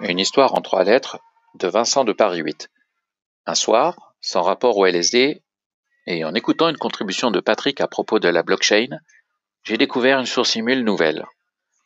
Une 0.00 0.18
histoire 0.18 0.54
en 0.54 0.60
trois 0.60 0.84
lettres 0.84 1.18
de 1.54 1.68
Vincent 1.68 2.04
de 2.04 2.12
Paris 2.12 2.40
8. 2.40 2.70
Un 3.46 3.54
soir, 3.54 4.09
sans 4.20 4.42
rapport 4.42 4.76
au 4.76 4.86
LSD, 4.86 5.42
et 6.06 6.24
en 6.24 6.34
écoutant 6.34 6.68
une 6.68 6.76
contribution 6.76 7.30
de 7.30 7.40
Patrick 7.40 7.80
à 7.80 7.88
propos 7.88 8.18
de 8.18 8.28
la 8.28 8.42
blockchain, 8.42 8.98
j'ai 9.62 9.76
découvert 9.76 10.18
une 10.18 10.26
source 10.26 10.56
email 10.56 10.82
nouvelle. 10.82 11.24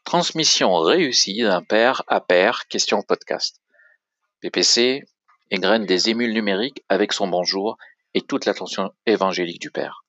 Transmission 0.05 0.77
réussie 0.79 1.43
d'un 1.43 1.63
père 1.63 2.03
à 2.07 2.21
père, 2.21 2.67
question 2.69 3.03
podcast. 3.03 3.61
PPC 4.41 5.03
égrène 5.51 5.87
des 5.87 6.11
émules 6.11 6.33
numériques 6.33 6.85
avec 6.89 7.13
son 7.13 7.27
bonjour 7.27 7.77
et 8.15 8.21
toute 8.21 8.45
l'attention 8.45 8.93
évangélique 9.07 9.61
du 9.61 9.71
père. 9.71 10.05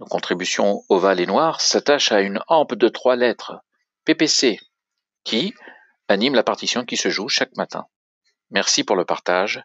Nos 0.00 0.06
contributions 0.06 0.82
ovales 0.88 1.20
et 1.20 1.26
noires 1.26 1.60
s'attachent 1.60 2.12
à 2.12 2.20
une 2.20 2.40
hampe 2.48 2.74
de 2.74 2.88
trois 2.88 3.16
lettres, 3.16 3.60
PPC, 4.04 4.60
qui 5.24 5.54
anime 6.08 6.34
la 6.34 6.42
partition 6.42 6.84
qui 6.84 6.96
se 6.96 7.08
joue 7.08 7.28
chaque 7.28 7.56
matin. 7.56 7.86
Merci 8.50 8.84
pour 8.84 8.96
le 8.96 9.04
partage. 9.04 9.62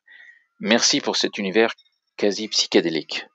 Merci 0.63 1.01
pour 1.01 1.15
cet 1.15 1.39
univers 1.39 1.73
quasi 2.17 2.47
psychédélique. 2.47 3.25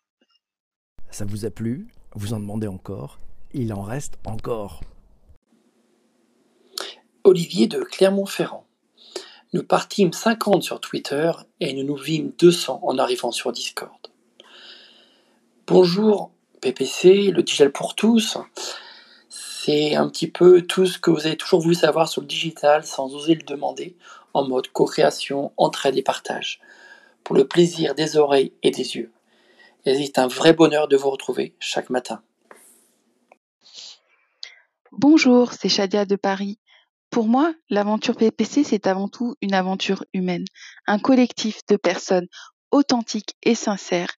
Ça 1.10 1.24
vous 1.24 1.44
a 1.44 1.50
plu? 1.50 1.88
Vous 2.14 2.34
en 2.34 2.38
demandez 2.38 2.68
encore? 2.68 3.18
Il 3.52 3.74
en 3.74 3.82
reste 3.82 4.16
encore. 4.24 4.80
Olivier 7.24 7.66
de 7.66 7.80
Clermont-Ferrand. 7.80 8.64
Nous 9.54 9.64
partîmes 9.64 10.12
50 10.12 10.62
sur 10.62 10.80
Twitter 10.80 11.32
et 11.58 11.72
nous 11.72 11.82
nous 11.82 11.96
vîmes 11.96 12.32
200 12.38 12.78
en 12.84 12.96
arrivant 12.96 13.32
sur 13.32 13.50
Discord. 13.50 13.98
Bonjour 15.66 16.30
PPC, 16.60 17.32
le 17.32 17.42
digital 17.42 17.72
pour 17.72 17.96
tous. 17.96 18.38
C'est 19.28 19.96
un 19.96 20.08
petit 20.08 20.28
peu 20.28 20.62
tout 20.62 20.86
ce 20.86 21.00
que 21.00 21.10
vous 21.10 21.26
avez 21.26 21.36
toujours 21.36 21.60
voulu 21.60 21.74
savoir 21.74 22.08
sur 22.08 22.20
le 22.20 22.28
digital 22.28 22.86
sans 22.86 23.12
oser 23.16 23.34
le 23.34 23.42
demander, 23.42 23.96
en 24.32 24.46
mode 24.46 24.68
co-création, 24.68 25.52
entraide 25.56 25.96
et 25.96 26.02
partage, 26.02 26.60
pour 27.26 27.34
le 27.34 27.48
plaisir 27.48 27.96
des 27.96 28.16
oreilles 28.16 28.52
et 28.62 28.70
des 28.70 28.94
yeux. 28.94 29.10
Il 29.84 30.00
est 30.00 30.16
un 30.16 30.28
vrai 30.28 30.52
bonheur 30.52 30.86
de 30.86 30.96
vous 30.96 31.10
retrouver 31.10 31.56
chaque 31.58 31.90
matin. 31.90 32.22
Bonjour, 34.92 35.52
c'est 35.52 35.68
Shadia 35.68 36.04
de 36.04 36.14
Paris. 36.14 36.60
Pour 37.10 37.26
moi, 37.26 37.52
l'aventure 37.68 38.14
PPC, 38.14 38.62
c'est 38.62 38.86
avant 38.86 39.08
tout 39.08 39.34
une 39.42 39.54
aventure 39.54 40.04
humaine, 40.14 40.44
un 40.86 41.00
collectif 41.00 41.62
de 41.66 41.74
personnes 41.74 42.28
authentiques 42.70 43.34
et 43.42 43.56
sincères 43.56 44.14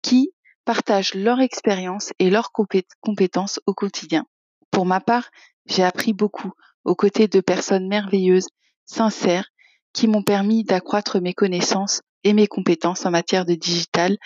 qui 0.00 0.32
partagent 0.64 1.12
leur 1.12 1.40
expérience 1.40 2.14
et 2.18 2.30
leurs 2.30 2.52
compétences 2.52 3.60
au 3.66 3.74
quotidien. 3.74 4.24
Pour 4.70 4.86
ma 4.86 5.00
part, 5.00 5.28
j'ai 5.66 5.82
appris 5.82 6.14
beaucoup 6.14 6.52
aux 6.84 6.94
côtés 6.94 7.28
de 7.28 7.40
personnes 7.40 7.86
merveilleuses, 7.86 8.48
sincères, 8.86 9.50
qui 9.92 10.08
m'ont 10.08 10.22
permis 10.22 10.64
d'accroître 10.64 11.20
mes 11.20 11.34
connaissances 11.34 12.00
et 12.24 12.32
mes 12.32 12.46
compétences 12.46 13.06
en 13.06 13.10
matière 13.10 13.44
de 13.44 13.54
digital 13.54 14.16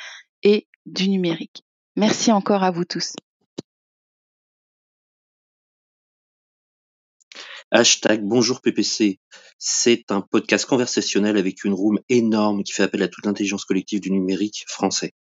et 0.42 0.66
du 0.86 1.08
numérique. 1.08 1.64
Merci 1.96 2.32
encore 2.32 2.62
à 2.62 2.70
vous 2.70 2.84
tous. 2.84 3.12
Hashtag 7.72 8.24
Bonjour 8.24 8.60
PPC. 8.62 9.20
C'est 9.60 10.10
un 10.10 10.22
podcast 10.22 10.66
conversationnel 10.66 11.36
avec 11.36 11.62
une 11.62 11.72
room 11.72 12.00
énorme 12.08 12.64
qui 12.64 12.72
fait 12.72 12.82
appel 12.82 13.00
à 13.02 13.06
toute 13.06 13.24
l'intelligence 13.26 13.64
collective 13.64 14.00
du 14.00 14.10
numérique 14.10 14.64
français. 14.66 15.12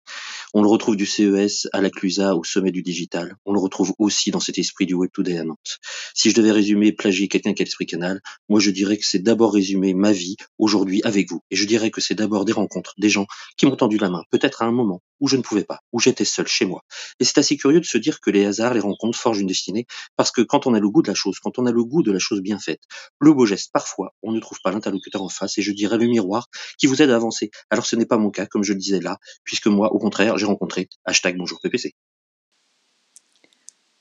On 0.55 0.63
le 0.63 0.67
retrouve 0.67 0.95
du 0.95 1.05
CES 1.05 1.67
à 1.73 1.81
la 1.81 1.91
Clusa 1.91 2.35
au 2.35 2.43
sommet 2.43 2.71
du 2.71 2.81
digital. 2.81 3.35
On 3.45 3.53
le 3.53 3.59
retrouve 3.59 3.93
aussi 3.99 4.31
dans 4.31 4.39
cet 4.39 4.57
esprit 4.57 4.87
du 4.87 4.95
Web 4.95 5.11
Today 5.13 5.37
à 5.37 5.43
Nantes. 5.43 5.77
Si 6.15 6.31
je 6.31 6.35
devais 6.35 6.51
résumer, 6.51 6.91
plagier 6.91 7.27
quelqu'un 7.27 7.53
qui 7.53 7.61
a 7.61 7.65
l'esprit 7.65 7.85
canal, 7.85 8.19
moi 8.47 8.59
je 8.59 8.71
dirais 8.71 8.97
que 8.97 9.05
c'est 9.05 9.19
d'abord 9.19 9.53
résumer 9.53 9.93
ma 9.93 10.11
vie 10.11 10.35
aujourd'hui 10.57 11.01
avec 11.03 11.29
vous. 11.29 11.41
Et 11.51 11.55
je 11.55 11.65
dirais 11.65 11.91
que 11.91 12.01
c'est 12.01 12.15
d'abord 12.15 12.45
des 12.45 12.53
rencontres, 12.53 12.95
des 12.97 13.09
gens 13.09 13.27
qui 13.57 13.67
m'ont 13.67 13.75
tendu 13.75 13.99
la 13.99 14.09
main, 14.09 14.23
peut-être 14.31 14.63
à 14.63 14.65
un 14.65 14.71
moment 14.71 15.03
où 15.19 15.27
je 15.27 15.35
ne 15.35 15.41
pouvais 15.41 15.65
pas, 15.65 15.81
où 15.91 15.99
j'étais 15.99 16.25
seul 16.25 16.47
chez 16.47 16.65
moi. 16.65 16.81
Et 17.19 17.25
c'est 17.25 17.37
assez 17.37 17.57
curieux 17.57 17.81
de 17.81 17.85
se 17.85 17.97
dire 17.97 18.21
que 18.21 18.31
les 18.31 18.45
hasards, 18.45 18.73
les 18.73 18.79
rencontres 18.79 19.19
forgent 19.19 19.41
une 19.41 19.47
destinée, 19.47 19.85
parce 20.15 20.31
que 20.31 20.41
quand 20.41 20.65
on 20.65 20.73
a 20.73 20.79
le 20.79 20.89
goût 20.89 21.01
de 21.01 21.09
la 21.09 21.13
chose, 21.13 21.39
quand 21.39 21.59
on 21.59 21.65
a 21.65 21.71
le 21.71 21.83
goût 21.83 22.03
de 22.03 22.11
la 22.11 22.19
chose 22.19 22.38
bien 22.41 22.59
faite, 22.59 22.81
le 23.19 23.33
beau 23.33 23.45
geste, 23.45 23.71
parfois, 23.71 24.13
on 24.23 24.31
ne 24.31 24.39
trouve 24.39 24.59
pas 24.63 24.71
l'interlocuteur 24.71 25.21
en 25.21 25.29
face, 25.29 25.57
et 25.57 25.61
je 25.61 25.71
dirais 25.71 25.97
le 25.97 26.07
miroir 26.07 26.47
qui 26.77 26.87
vous 26.87 27.01
aide 27.01 27.09
à 27.09 27.15
avancer. 27.15 27.51
Alors 27.69 27.85
ce 27.85 27.95
n'est 27.95 28.05
pas 28.05 28.17
mon 28.17 28.31
cas, 28.31 28.45
comme 28.45 28.63
je 28.63 28.73
le 28.73 28.79
disais 28.79 28.99
là, 28.99 29.17
puisque 29.43 29.67
moi, 29.67 29.91
au 29.93 29.99
contraire, 29.99 30.37
j'ai 30.37 30.45
rencontré 30.45 30.89
hashtag 31.05 31.37
bonjour 31.37 31.59
PPC. 31.61 31.93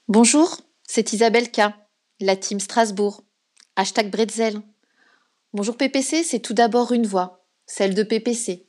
Bonjour, 0.09 0.57
c'est 0.85 1.13
Isabelle 1.13 1.51
K, 1.51 1.61
la 2.21 2.37
team 2.37 2.61
Strasbourg, 2.61 3.23
hashtag 3.77 4.11
Bretzel. 4.11 4.63
Bonjour 5.53 5.77
PPC, 5.77 6.25
c'est 6.25 6.41
tout 6.41 6.55
d'abord 6.55 6.93
une 6.93 7.07
voix, 7.07 7.47
celle 7.67 7.95
de 7.95 8.03
PPC. 8.03 8.69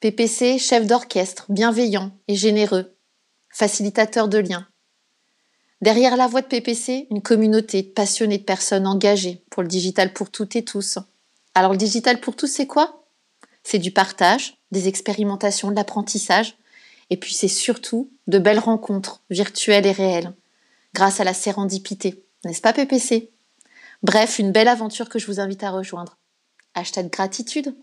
PPC, 0.00 0.58
chef 0.58 0.86
d'orchestre, 0.86 1.46
bienveillant 1.48 2.18
et 2.28 2.36
généreux, 2.36 2.96
facilitateur 3.50 4.28
de 4.28 4.38
liens. 4.38 4.68
Derrière 5.82 6.16
la 6.16 6.26
voix 6.26 6.40
de 6.40 6.46
PPC, 6.46 7.06
une 7.10 7.20
communauté 7.20 7.82
passionnée 7.82 8.38
de 8.38 8.44
personnes 8.44 8.86
engagées 8.86 9.42
pour 9.50 9.62
le 9.62 9.68
digital 9.68 10.12
pour 10.12 10.30
toutes 10.30 10.56
et 10.56 10.64
tous. 10.64 10.98
Alors 11.54 11.72
le 11.72 11.78
digital 11.78 12.20
pour 12.20 12.34
tous, 12.34 12.46
c'est 12.46 12.66
quoi? 12.66 13.06
C'est 13.62 13.78
du 13.78 13.90
partage, 13.90 14.56
des 14.70 14.88
expérimentations, 14.88 15.70
de 15.70 15.76
l'apprentissage, 15.76 16.56
et 17.10 17.16
puis 17.16 17.34
c'est 17.34 17.48
surtout 17.48 18.10
de 18.26 18.38
belles 18.38 18.58
rencontres 18.58 19.22
virtuelles 19.28 19.86
et 19.86 19.92
réelles, 19.92 20.32
grâce 20.94 21.20
à 21.20 21.24
la 21.24 21.34
sérendipité, 21.34 22.24
n'est-ce 22.44 22.60
pas 22.60 22.72
PPC 22.72 23.30
Bref, 24.02 24.38
une 24.38 24.52
belle 24.52 24.68
aventure 24.68 25.08
que 25.08 25.18
je 25.18 25.26
vous 25.26 25.40
invite 25.40 25.62
à 25.62 25.70
rejoindre. 25.70 26.16
Hashtag 26.74 27.10
gratitude. 27.10 27.74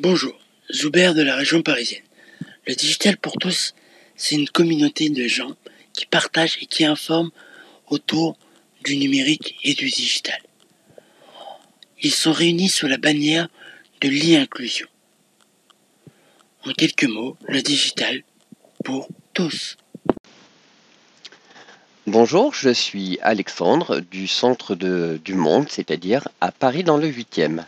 Bonjour, 0.00 0.34
Zoubert 0.72 1.14
de 1.14 1.22
la 1.22 1.34
région 1.36 1.62
parisienne. 1.62 2.02
Le 2.66 2.74
digital 2.74 3.16
pour 3.16 3.34
tous, 3.38 3.74
c'est 4.16 4.34
une 4.34 4.48
communauté 4.48 5.08
de 5.08 5.26
gens 5.26 5.54
qui 5.98 6.06
partagent 6.06 6.58
et 6.62 6.66
qui 6.66 6.84
informent 6.84 7.32
autour 7.88 8.38
du 8.84 8.96
numérique 8.96 9.56
et 9.64 9.74
du 9.74 9.90
digital. 9.90 10.40
Ils 12.00 12.12
sont 12.12 12.30
réunis 12.30 12.68
sous 12.68 12.86
la 12.86 12.98
bannière 12.98 13.48
de 14.00 14.08
l'e-inclusion. 14.08 14.86
En 16.64 16.72
quelques 16.72 17.10
mots, 17.16 17.36
le 17.48 17.62
digital 17.62 18.22
pour 18.84 19.08
tous. 19.34 19.76
Bonjour, 22.06 22.54
je 22.54 22.70
suis 22.70 23.18
Alexandre 23.20 23.98
du 23.98 24.28
centre 24.28 24.76
de, 24.76 25.20
du 25.24 25.34
monde, 25.34 25.68
c'est-à-dire 25.68 26.28
à 26.40 26.52
Paris 26.52 26.84
dans 26.84 26.96
le 26.96 27.10
8e. 27.10 27.64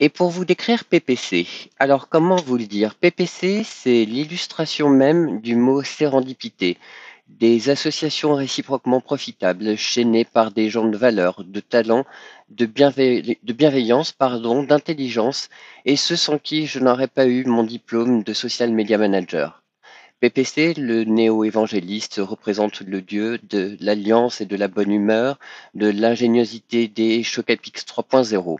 Et 0.00 0.08
pour 0.08 0.30
vous 0.30 0.44
décrire 0.44 0.84
PPC, 0.84 1.46
alors 1.78 2.08
comment 2.08 2.36
vous 2.36 2.56
le 2.56 2.66
dire? 2.66 2.96
PPC, 2.96 3.62
c'est 3.64 4.04
l'illustration 4.04 4.90
même 4.90 5.40
du 5.40 5.54
mot 5.54 5.84
sérendipité, 5.84 6.76
des 7.28 7.70
associations 7.70 8.34
réciproquement 8.34 9.00
profitables, 9.00 9.76
chaînées 9.76 10.24
par 10.24 10.50
des 10.50 10.68
gens 10.68 10.86
de 10.86 10.96
valeur, 10.96 11.42
de 11.44 11.60
talent, 11.60 12.04
de, 12.50 12.66
bienveillance, 12.66 14.12
pardon, 14.12 14.62
d'intelligence, 14.62 15.48
et 15.84 15.96
ceux 15.96 16.16
sans 16.16 16.38
qui 16.38 16.66
je 16.66 16.78
n'aurais 16.78 17.08
pas 17.08 17.26
eu 17.26 17.44
mon 17.44 17.64
diplôme 17.64 18.22
de 18.22 18.32
social 18.32 18.70
media 18.72 18.98
manager. 18.98 19.62
PPC, 20.20 20.74
le 20.74 21.04
néo-évangéliste, 21.04 22.20
représente 22.22 22.80
le 22.80 23.00
dieu 23.00 23.38
de 23.42 23.76
l'alliance 23.80 24.40
et 24.40 24.46
de 24.46 24.56
la 24.56 24.68
bonne 24.68 24.92
humeur, 24.92 25.38
de 25.74 25.88
l'ingéniosité 25.88 26.88
des 26.88 27.22
Chocapics 27.22 27.80
3.0. 27.80 28.58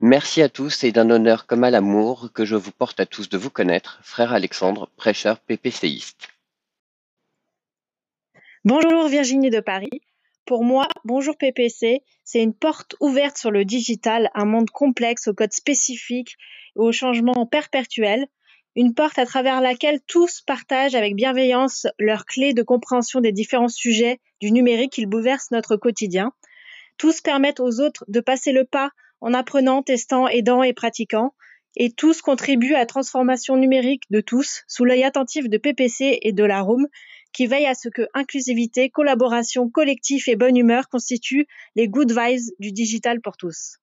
Merci 0.00 0.42
à 0.42 0.48
tous 0.48 0.84
et 0.84 0.92
d'un 0.92 1.10
honneur 1.10 1.46
comme 1.46 1.64
à 1.64 1.70
l'amour 1.70 2.30
que 2.34 2.44
je 2.44 2.56
vous 2.56 2.72
porte 2.72 3.00
à 3.00 3.06
tous 3.06 3.28
de 3.28 3.38
vous 3.38 3.50
connaître, 3.50 4.00
frère 4.02 4.32
Alexandre, 4.32 4.88
prêcheur 4.96 5.38
PPCiste. 5.38 6.28
Bonjour 8.64 9.08
Virginie 9.08 9.50
de 9.50 9.58
Paris. 9.58 10.02
Pour 10.44 10.62
moi, 10.62 10.86
Bonjour 11.04 11.36
PPC, 11.36 12.04
c'est 12.22 12.40
une 12.40 12.54
porte 12.54 12.94
ouverte 13.00 13.36
sur 13.36 13.50
le 13.50 13.64
digital, 13.64 14.30
un 14.34 14.44
monde 14.44 14.70
complexe 14.70 15.26
au 15.26 15.34
code 15.34 15.52
spécifique 15.52 16.36
et 16.76 16.78
au 16.78 16.92
changement 16.92 17.44
perpétuel, 17.44 18.24
une 18.76 18.94
porte 18.94 19.18
à 19.18 19.26
travers 19.26 19.60
laquelle 19.60 19.98
tous 20.06 20.42
partagent 20.42 20.94
avec 20.94 21.16
bienveillance 21.16 21.88
leurs 21.98 22.24
clés 22.24 22.54
de 22.54 22.62
compréhension 22.62 23.20
des 23.20 23.32
différents 23.32 23.66
sujets 23.66 24.20
du 24.40 24.52
numérique 24.52 24.92
qui 24.92 25.06
bouleversent 25.06 25.50
notre 25.50 25.74
quotidien. 25.74 26.32
Tous 26.98 27.20
permettent 27.20 27.58
aux 27.58 27.80
autres 27.80 28.04
de 28.06 28.20
passer 28.20 28.52
le 28.52 28.64
pas 28.64 28.90
en 29.20 29.34
apprenant, 29.34 29.82
testant, 29.82 30.28
aidant 30.28 30.62
et 30.62 30.72
pratiquant. 30.72 31.34
Et 31.74 31.90
tous 31.90 32.22
contribuent 32.22 32.74
à 32.74 32.80
la 32.80 32.86
transformation 32.86 33.56
numérique 33.56 34.04
de 34.10 34.20
tous 34.20 34.62
sous 34.68 34.84
l'œil 34.84 35.02
attentif 35.02 35.48
de 35.48 35.58
PPC 35.58 36.20
et 36.22 36.32
de 36.32 36.44
la 36.44 36.60
ROM 36.60 36.86
qui 37.32 37.46
veille 37.46 37.66
à 37.66 37.74
ce 37.74 37.88
que 37.88 38.02
inclusivité, 38.14 38.90
collaboration, 38.90 39.68
collectif 39.68 40.28
et 40.28 40.36
bonne 40.36 40.56
humeur 40.56 40.88
constituent 40.88 41.46
les 41.76 41.88
good 41.88 42.12
vibes 42.12 42.52
du 42.58 42.72
digital 42.72 43.20
pour 43.20 43.36
tous. 43.36 43.78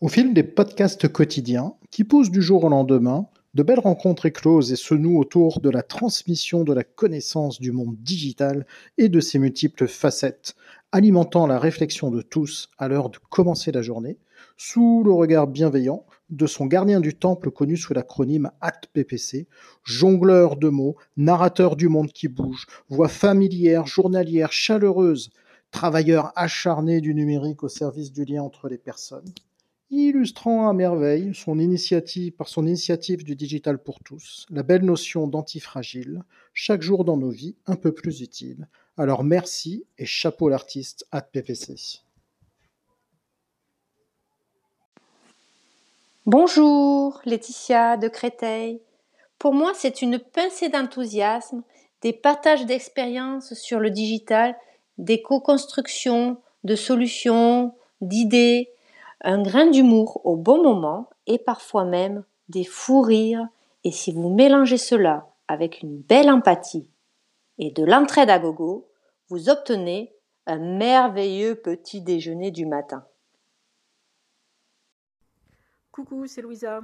Au 0.00 0.06
fil 0.06 0.32
des 0.32 0.44
podcasts 0.44 1.08
quotidiens 1.08 1.74
qui 1.90 2.04
poussent 2.04 2.30
du 2.30 2.40
jour 2.40 2.62
au 2.62 2.68
lendemain, 2.68 3.26
de 3.58 3.64
belles 3.64 3.80
rencontres 3.80 4.26
éclosent 4.26 4.70
et 4.70 4.76
se 4.76 4.94
nouent 4.94 5.18
autour 5.18 5.60
de 5.60 5.68
la 5.68 5.82
transmission 5.82 6.62
de 6.62 6.72
la 6.72 6.84
connaissance 6.84 7.58
du 7.60 7.72
monde 7.72 7.96
digital 7.98 8.64
et 8.98 9.08
de 9.08 9.18
ses 9.18 9.40
multiples 9.40 9.88
facettes, 9.88 10.54
alimentant 10.92 11.48
la 11.48 11.58
réflexion 11.58 12.12
de 12.12 12.22
tous 12.22 12.70
à 12.78 12.86
l'heure 12.86 13.10
de 13.10 13.18
commencer 13.30 13.72
la 13.72 13.82
journée, 13.82 14.16
sous 14.56 15.02
le 15.04 15.12
regard 15.12 15.48
bienveillant 15.48 16.06
de 16.30 16.46
son 16.46 16.66
gardien 16.66 17.00
du 17.00 17.16
temple 17.16 17.50
connu 17.50 17.76
sous 17.76 17.94
l'acronyme 17.94 18.52
ATPPC, 18.60 19.48
jongleur 19.82 20.54
de 20.54 20.68
mots, 20.68 20.94
narrateur 21.16 21.74
du 21.74 21.88
monde 21.88 22.12
qui 22.12 22.28
bouge, 22.28 22.68
voix 22.88 23.08
familière, 23.08 23.88
journalière, 23.88 24.52
chaleureuse, 24.52 25.30
travailleur 25.72 26.30
acharné 26.36 27.00
du 27.00 27.12
numérique 27.12 27.64
au 27.64 27.68
service 27.68 28.12
du 28.12 28.24
lien 28.24 28.44
entre 28.44 28.68
les 28.68 28.78
personnes 28.78 29.32
illustrant 29.90 30.68
à 30.68 30.72
merveille 30.72 31.34
son 31.34 31.58
initiative, 31.58 32.32
par 32.32 32.48
son 32.48 32.66
initiative 32.66 33.24
du 33.24 33.34
digital 33.34 33.82
pour 33.82 34.00
tous, 34.00 34.46
la 34.50 34.62
belle 34.62 34.84
notion 34.84 35.26
d'antifragile, 35.26 36.22
chaque 36.52 36.82
jour 36.82 37.04
dans 37.04 37.16
nos 37.16 37.30
vies 37.30 37.56
un 37.66 37.76
peu 37.76 37.92
plus 37.92 38.20
utile. 38.20 38.68
Alors 38.96 39.24
merci 39.24 39.84
et 39.96 40.06
chapeau 40.06 40.48
l'artiste 40.48 41.06
à 41.12 41.22
PPC. 41.22 42.00
Bonjour, 46.26 47.22
Laetitia 47.24 47.96
de 47.96 48.08
Créteil. 48.08 48.82
Pour 49.38 49.54
moi, 49.54 49.72
c'est 49.74 50.02
une 50.02 50.18
pincée 50.18 50.68
d'enthousiasme, 50.68 51.62
des 52.02 52.12
partages 52.12 52.66
d'expériences 52.66 53.54
sur 53.54 53.80
le 53.80 53.88
digital, 53.88 54.54
des 54.98 55.22
co-constructions, 55.22 56.36
de 56.64 56.76
solutions, 56.76 57.74
d'idées, 58.00 58.68
un 59.20 59.42
grain 59.42 59.66
d'humour 59.66 60.20
au 60.24 60.36
bon 60.36 60.62
moment 60.62 61.10
et 61.26 61.38
parfois 61.38 61.84
même 61.84 62.24
des 62.48 62.64
fous 62.64 63.02
rires 63.02 63.48
et 63.84 63.90
si 63.90 64.12
vous 64.12 64.32
mélangez 64.32 64.78
cela 64.78 65.28
avec 65.48 65.82
une 65.82 66.00
belle 66.00 66.30
empathie 66.30 66.88
et 67.58 67.70
de 67.70 67.84
l'entraide 67.84 68.30
à 68.30 68.38
gogo, 68.38 68.88
vous 69.28 69.50
obtenez 69.50 70.14
un 70.46 70.58
merveilleux 70.58 71.56
petit 71.56 72.00
déjeuner 72.00 72.50
du 72.50 72.64
matin. 72.64 73.04
Coucou, 75.92 76.26
c'est 76.26 76.42
Louisa. 76.42 76.82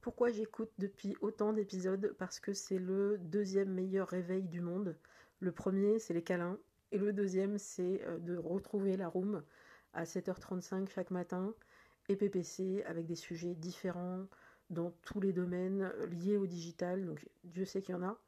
Pourquoi 0.00 0.30
j'écoute 0.30 0.70
depuis 0.78 1.16
autant 1.20 1.52
d'épisodes? 1.52 2.14
Parce 2.18 2.40
que 2.40 2.52
c'est 2.52 2.78
le 2.78 3.18
deuxième 3.18 3.70
meilleur 3.70 4.08
réveil 4.08 4.42
du 4.42 4.60
monde. 4.60 4.96
Le 5.40 5.52
premier, 5.52 5.98
c'est 5.98 6.14
les 6.14 6.22
câlins. 6.22 6.58
Et 6.92 6.98
le 6.98 7.12
deuxième, 7.12 7.58
c'est 7.58 8.02
euh, 8.06 8.18
de 8.18 8.36
retrouver 8.36 8.96
la 8.96 9.08
room 9.08 9.42
à 9.96 10.04
7h35 10.04 10.88
chaque 10.90 11.10
matin 11.10 11.54
et 12.08 12.16
PPC 12.16 12.84
avec 12.86 13.06
des 13.06 13.16
sujets 13.16 13.54
différents 13.54 14.26
dans 14.70 14.92
tous 15.02 15.20
les 15.20 15.32
domaines 15.32 15.90
liés 16.10 16.36
au 16.36 16.46
digital. 16.46 17.04
Donc 17.06 17.26
Dieu 17.44 17.64
sait 17.64 17.82
qu'il 17.82 17.94
y 17.94 17.98
en 17.98 18.02
a. 18.02 18.18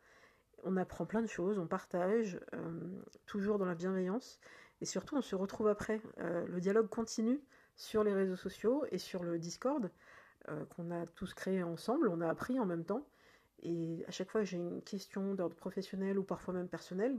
On 0.65 0.77
apprend 0.77 1.07
plein 1.07 1.23
de 1.23 1.29
choses, 1.29 1.59
on 1.59 1.67
partage, 1.67 2.41
euh, 2.55 3.03
toujours 3.27 3.59
dans 3.59 3.67
la 3.67 3.75
bienveillance. 3.75 4.41
Et 4.81 4.87
surtout, 4.87 5.17
on 5.17 5.21
se 5.21 5.37
retrouve 5.37 5.69
après. 5.69 6.01
Euh, 6.19 6.47
le 6.47 6.61
dialogue 6.61 6.89
continue 6.89 7.41
sur 7.77 8.03
les 8.03 8.13
réseaux 8.13 8.37
sociaux 8.37 8.85
et 8.91 8.99
sur 8.99 9.23
le 9.23 9.39
Discord 9.39 9.91
euh, 10.49 10.65
qu'on 10.67 10.91
a 10.91 11.07
tous 11.07 11.35
créé 11.35 11.63
ensemble. 11.63 12.09
On 12.09 12.21
a 12.21 12.29
appris 12.29 12.59
en 12.59 12.67
même 12.67 12.85
temps. 12.85 13.07
Et 13.63 14.05
à 14.09 14.11
chaque 14.11 14.31
fois 14.31 14.41
que 14.41 14.47
j'ai 14.47 14.57
une 14.57 14.83
question 14.83 15.35
d'ordre 15.35 15.57
professionnel 15.57 16.19
ou 16.19 16.25
parfois 16.25 16.55
même 16.55 16.69
personnel, 16.69 17.17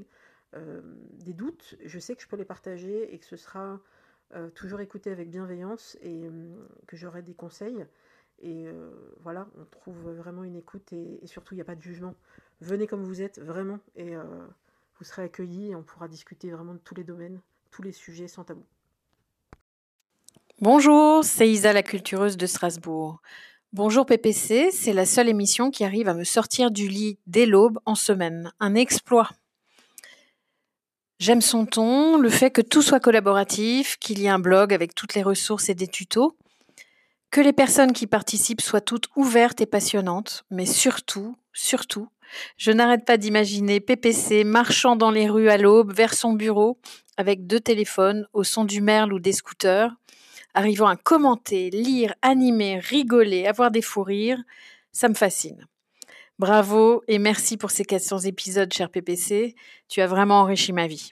des 1.12 1.34
doutes, 1.34 1.76
je 1.86 2.00
sais 2.00 2.16
que 2.16 2.24
je 2.24 2.28
peux 2.28 2.38
les 2.38 2.46
partager 2.46 3.14
et 3.14 3.20
que 3.20 3.26
ce 3.26 3.36
sera 3.36 3.80
euh, 4.36 4.50
toujours 4.52 4.80
écouter 4.80 5.12
avec 5.12 5.30
bienveillance 5.30 5.98
et 6.02 6.26
euh, 6.26 6.32
que 6.88 6.96
j'aurai 6.96 7.22
des 7.22 7.34
conseils. 7.34 7.86
Et 8.42 8.68
euh, 8.68 8.92
voilà, 9.22 9.48
on 9.60 9.66
trouve 9.66 10.12
vraiment 10.12 10.44
une 10.44 10.56
écoute 10.56 10.94
et, 10.94 11.20
surtout, 11.26 11.56
il 11.56 11.58
n'y 11.58 11.62
a 11.62 11.66
pas 11.66 11.76
de 11.76 11.82
jugement. 11.82 12.16
Venez 12.62 12.88
comme 12.88 13.04
vous 13.04 13.22
êtes, 13.22 13.40
vraiment, 13.40 13.80
et 13.96 14.16
vous 14.16 15.04
serez 15.04 15.24
accueillis 15.24 15.72
et 15.72 15.76
on 15.76 15.84
pourra 15.84 16.08
discuter 16.08 16.52
vraiment 16.52 16.74
de 16.74 16.80
tous 16.80 16.96
les 16.96 17.04
domaines, 17.04 17.40
tous 17.72 17.82
les 17.82 17.92
sujets 17.92 18.28
sans 18.28 18.44
tabou. 18.44 18.66
Bonjour, 20.62 21.24
c'est 21.24 21.50
Isa 21.50 21.72
la 21.72 21.84
cultureuse 21.84 22.36
de 22.36 22.46
Strasbourg. 22.46 23.22
Bonjour 23.72 24.06
PPC, 24.06 24.72
c'est 24.72 24.94
la 24.94 25.06
seule 25.06 25.30
émission 25.30 25.72
qui 25.72 25.84
arrive 25.84 26.10
à 26.10 26.14
me 26.14 26.24
sortir 26.24 26.70
du 26.70 26.88
lit 26.88 27.18
dès 27.28 27.46
l'aube 27.46 27.80
en 27.86 27.96
semaine. 27.96 28.52
Un 28.60 28.76
exploit. 28.76 29.30
J'aime 31.20 31.42
son 31.42 31.66
ton, 31.66 32.18
le 32.18 32.30
fait 32.30 32.50
que 32.50 32.62
tout 32.62 32.82
soit 32.82 33.02
collaboratif, 33.02 33.98
qu'il 33.98 34.20
y 34.20 34.28
ait 34.28 34.30
un 34.30 34.40
blog 34.40 34.74
avec 34.74 34.96
toutes 34.96 35.16
les 35.16 35.22
ressources 35.22 35.68
et 35.68 35.76
des 35.76 35.90
tutos, 35.90 36.38
que 37.30 37.42
les 37.42 37.52
personnes 37.52 37.92
qui 37.92 38.08
participent 38.08 38.62
soient 38.62 38.80
toutes 38.80 39.10
ouvertes 39.18 39.60
et 39.60 39.66
passionnantes, 39.66 40.46
mais 40.50 40.66
surtout, 40.66 41.36
surtout, 41.52 42.08
je 42.56 42.72
n'arrête 42.72 43.04
pas 43.04 43.18
d'imaginer 43.18 43.82
PPC 43.82 44.46
marchant 44.46 44.96
dans 44.96 45.12
les 45.12 45.30
rues 45.30 45.50
à 45.50 45.58
l'aube 45.58 45.94
vers 45.94 46.14
son 46.14 46.32
bureau 46.32 46.80
avec 47.18 47.48
deux 47.48 47.60
téléphones 47.60 48.26
au 48.32 48.46
son 48.46 48.64
du 48.64 48.80
merle 48.80 49.12
ou 49.12 49.20
des 49.20 49.34
scooters, 49.34 49.94
arrivant 50.54 50.88
à 50.88 50.96
commenter, 50.96 51.70
lire, 51.70 52.14
animer, 52.22 52.80
rigoler, 52.80 53.46
avoir 53.46 53.72
des 53.72 53.82
fous 53.82 54.04
rires, 54.04 54.42
ça 54.94 55.10
me 55.10 55.16
fascine. 55.16 55.68
Bravo 56.40 57.04
et 57.10 57.20
merci 57.20 57.58
pour 57.58 57.70
ces 57.70 57.84
400 57.84 58.20
épisodes, 58.20 58.72
cher 58.72 58.90
PPC. 58.90 59.56
Tu 59.90 60.00
as 60.00 60.08
vraiment 60.08 60.40
enrichi 60.40 60.72
ma 60.72 60.88
vie. 60.88 61.12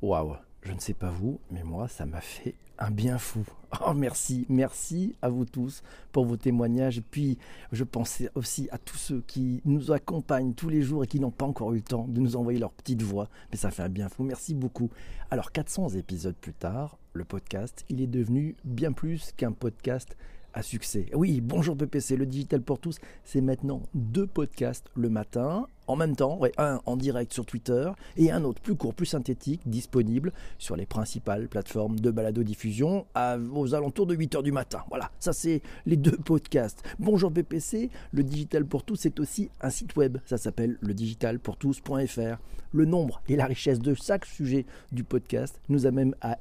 Waouh, 0.00 0.36
je 0.62 0.72
ne 0.72 0.78
sais 0.78 0.94
pas 0.94 1.10
vous, 1.10 1.40
mais 1.50 1.62
moi, 1.62 1.88
ça 1.88 2.06
m'a 2.06 2.22
fait 2.22 2.54
un 2.78 2.90
bien 2.90 3.18
fou. 3.18 3.44
Oh, 3.84 3.92
merci, 3.92 4.46
merci 4.48 5.16
à 5.20 5.28
vous 5.28 5.44
tous 5.44 5.82
pour 6.12 6.24
vos 6.26 6.36
témoignages. 6.36 6.98
Et 6.98 7.02
puis, 7.02 7.38
je 7.72 7.82
pensais 7.82 8.30
aussi 8.36 8.68
à 8.70 8.78
tous 8.78 8.96
ceux 8.96 9.20
qui 9.26 9.60
nous 9.64 9.90
accompagnent 9.90 10.54
tous 10.54 10.68
les 10.68 10.80
jours 10.80 11.02
et 11.02 11.08
qui 11.08 11.18
n'ont 11.18 11.32
pas 11.32 11.44
encore 11.44 11.72
eu 11.72 11.78
le 11.78 11.82
temps 11.82 12.06
de 12.08 12.20
nous 12.20 12.36
envoyer 12.36 12.60
leur 12.60 12.70
petite 12.70 13.02
voix. 13.02 13.28
Mais 13.50 13.58
ça 13.58 13.72
fait 13.72 13.82
un 13.82 13.88
bien 13.88 14.08
fou. 14.08 14.22
Merci 14.22 14.54
beaucoup. 14.54 14.90
Alors, 15.30 15.50
400 15.50 15.88
épisodes 15.96 16.36
plus 16.36 16.54
tard, 16.54 16.98
le 17.14 17.24
podcast, 17.24 17.84
il 17.88 18.00
est 18.00 18.06
devenu 18.06 18.54
bien 18.62 18.92
plus 18.92 19.32
qu'un 19.36 19.50
podcast 19.50 20.16
à 20.54 20.62
succès. 20.62 21.06
Oui, 21.14 21.40
bonjour 21.40 21.76
PPC, 21.76 22.16
le 22.16 22.26
digital 22.26 22.62
pour 22.62 22.78
tous, 22.78 22.98
c'est 23.24 23.40
maintenant 23.40 23.82
deux 23.92 24.26
podcasts 24.26 24.86
le 24.94 25.10
matin, 25.10 25.66
en 25.86 25.96
même 25.96 26.16
temps, 26.16 26.40
un 26.56 26.80
en 26.86 26.96
direct 26.96 27.32
sur 27.32 27.44
Twitter 27.44 27.90
et 28.16 28.30
un 28.30 28.44
autre 28.44 28.62
plus 28.62 28.76
court, 28.76 28.94
plus 28.94 29.06
synthétique, 29.06 29.60
disponible 29.66 30.32
sur 30.58 30.76
les 30.76 30.86
principales 30.86 31.48
plateformes 31.48 31.98
de 31.98 32.10
balado-diffusion 32.10 33.06
aux 33.52 33.74
alentours 33.74 34.06
de 34.06 34.16
8h 34.16 34.42
du 34.42 34.52
matin. 34.52 34.84
Voilà, 34.88 35.10
ça 35.18 35.32
c'est 35.32 35.60
les 35.84 35.96
deux 35.96 36.16
podcasts. 36.16 36.82
Bonjour 36.98 37.32
PPC, 37.32 37.90
le 38.12 38.22
digital 38.22 38.64
pour 38.64 38.84
tous, 38.84 38.96
c'est 38.96 39.20
aussi 39.20 39.50
un 39.60 39.70
site 39.70 39.96
web, 39.96 40.18
ça 40.24 40.38
s'appelle 40.38 40.78
le 40.80 40.94
digitalpourtous.fr. 40.94 42.38
Le 42.72 42.84
nombre 42.86 43.22
et 43.28 43.36
la 43.36 43.46
richesse 43.46 43.78
de 43.78 43.94
chaque 43.94 44.24
sujet 44.24 44.66
du 44.90 45.04
podcast 45.04 45.60
nous 45.68 45.86
amène 45.86 46.14
à 46.20 46.38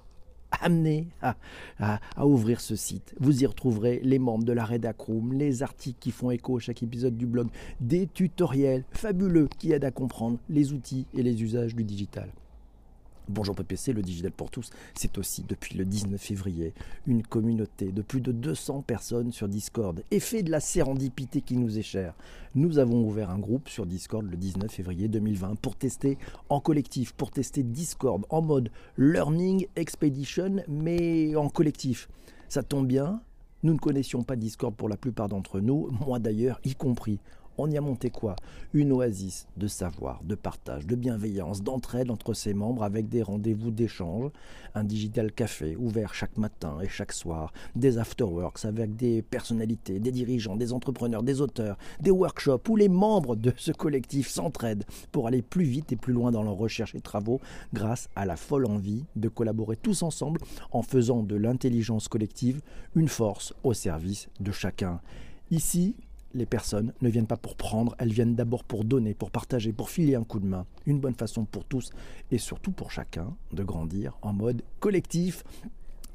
amener 0.61 1.07
à, 1.21 1.99
ouvrir 2.25 2.61
ce 2.61 2.75
site. 2.75 3.15
Vous 3.19 3.43
y 3.43 3.45
retrouverez 3.45 4.01
les 4.03 4.19
membres 4.19 4.45
de 4.45 4.53
la 4.53 4.65
Redacroom, 4.65 5.33
les 5.33 5.63
articles 5.63 5.99
qui 5.99 6.11
font 6.11 6.31
écho 6.31 6.57
à 6.57 6.59
chaque 6.59 6.83
épisode 6.83 7.17
du 7.17 7.25
blog, 7.25 7.47
des 7.79 8.07
tutoriels 8.07 8.83
fabuleux 8.91 9.49
qui 9.57 9.71
aident 9.71 9.85
à 9.85 9.91
comprendre 9.91 10.37
les 10.49 10.73
outils 10.73 11.05
et 11.13 11.23
les 11.23 11.41
usages 11.41 11.75
du 11.75 11.83
digital. 11.83 12.29
Bonjour 13.29 13.55
PPC, 13.55 13.93
le 13.93 14.01
Digital 14.01 14.31
pour 14.31 14.51
tous, 14.51 14.69
c'est 14.95 15.17
aussi 15.17 15.45
depuis 15.47 15.77
le 15.77 15.85
19 15.85 16.19
février 16.19 16.73
une 17.07 17.23
communauté 17.23 17.93
de 17.93 18.01
plus 18.01 18.19
de 18.19 18.33
200 18.33 18.81
personnes 18.81 19.31
sur 19.31 19.47
Discord. 19.47 20.03
Effet 20.11 20.43
de 20.43 20.51
la 20.51 20.59
sérendipité 20.59 21.39
qui 21.39 21.55
nous 21.55 21.79
est 21.79 21.83
chère. 21.83 22.15
Nous 22.53 22.79
avons 22.79 23.01
ouvert 23.07 23.29
un 23.29 23.39
groupe 23.39 23.69
sur 23.69 23.85
Discord 23.85 24.29
le 24.29 24.35
19 24.35 24.69
février 24.69 25.07
2020 25.07 25.55
pour 25.55 25.77
tester 25.77 26.17
en 26.49 26.59
collectif, 26.59 27.13
pour 27.13 27.31
tester 27.31 27.63
Discord 27.63 28.25
en 28.29 28.41
mode 28.41 28.69
Learning 28.97 29.67
Expedition, 29.77 30.57
mais 30.67 31.33
en 31.37 31.47
collectif. 31.47 32.09
Ça 32.49 32.61
tombe 32.61 32.87
bien, 32.87 33.21
nous 33.63 33.71
ne 33.71 33.79
connaissions 33.79 34.23
pas 34.23 34.35
Discord 34.35 34.75
pour 34.75 34.89
la 34.89 34.97
plupart 34.97 35.29
d'entre 35.29 35.61
nous, 35.61 35.89
moi 36.05 36.19
d'ailleurs 36.19 36.59
y 36.65 36.75
compris. 36.75 37.19
On 37.57 37.69
y 37.69 37.77
a 37.77 37.81
monté 37.81 38.09
quoi 38.09 38.35
Une 38.73 38.91
oasis 38.91 39.47
de 39.57 39.67
savoir, 39.67 40.23
de 40.23 40.33
partage, 40.33 40.87
de 40.87 40.95
bienveillance, 40.95 41.61
d'entraide 41.61 42.09
entre 42.09 42.33
ses 42.33 42.55
membres 42.55 42.83
avec 42.83 43.09
des 43.09 43.21
rendez-vous 43.21 43.69
d'échange, 43.69 44.31
un 44.73 44.83
digital 44.83 45.31
café 45.31 45.75
ouvert 45.75 46.15
chaque 46.15 46.37
matin 46.37 46.79
et 46.81 46.87
chaque 46.87 47.11
soir, 47.11 47.53
des 47.75 47.99
afterworks 47.99 48.65
avec 48.65 48.95
des 48.95 49.21
personnalités, 49.21 49.99
des 49.99 50.11
dirigeants, 50.11 50.55
des 50.55 50.73
entrepreneurs, 50.73 51.21
des 51.21 51.41
auteurs, 51.41 51.77
des 51.99 52.09
workshops 52.09 52.67
où 52.69 52.75
les 52.75 52.89
membres 52.89 53.35
de 53.35 53.53
ce 53.55 53.71
collectif 53.71 54.29
s'entraident 54.29 54.85
pour 55.11 55.27
aller 55.27 55.43
plus 55.43 55.65
vite 55.65 55.91
et 55.91 55.95
plus 55.95 56.13
loin 56.13 56.31
dans 56.31 56.41
leurs 56.41 56.57
recherches 56.57 56.95
et 56.95 57.01
travaux 57.01 57.39
grâce 57.73 58.09
à 58.15 58.25
la 58.25 58.35
folle 58.35 58.65
envie 58.65 59.05
de 59.15 59.29
collaborer 59.29 59.75
tous 59.75 60.01
ensemble 60.01 60.41
en 60.71 60.81
faisant 60.81 61.21
de 61.21 61.35
l'intelligence 61.35 62.07
collective 62.07 62.61
une 62.95 63.07
force 63.07 63.53
au 63.63 63.73
service 63.73 64.29
de 64.39 64.51
chacun. 64.51 64.99
Ici, 65.51 65.95
les 66.33 66.45
personnes 66.45 66.93
ne 67.01 67.09
viennent 67.09 67.27
pas 67.27 67.37
pour 67.37 67.55
prendre, 67.55 67.95
elles 67.99 68.11
viennent 68.11 68.35
d'abord 68.35 68.63
pour 68.63 68.83
donner, 68.83 69.13
pour 69.13 69.31
partager, 69.31 69.71
pour 69.71 69.89
filer 69.89 70.15
un 70.15 70.23
coup 70.23 70.39
de 70.39 70.47
main. 70.47 70.65
Une 70.85 70.99
bonne 70.99 71.15
façon 71.15 71.45
pour 71.45 71.65
tous 71.65 71.91
et 72.31 72.37
surtout 72.37 72.71
pour 72.71 72.91
chacun 72.91 73.35
de 73.51 73.63
grandir 73.63 74.17
en 74.21 74.33
mode 74.33 74.63
collectif. 74.79 75.43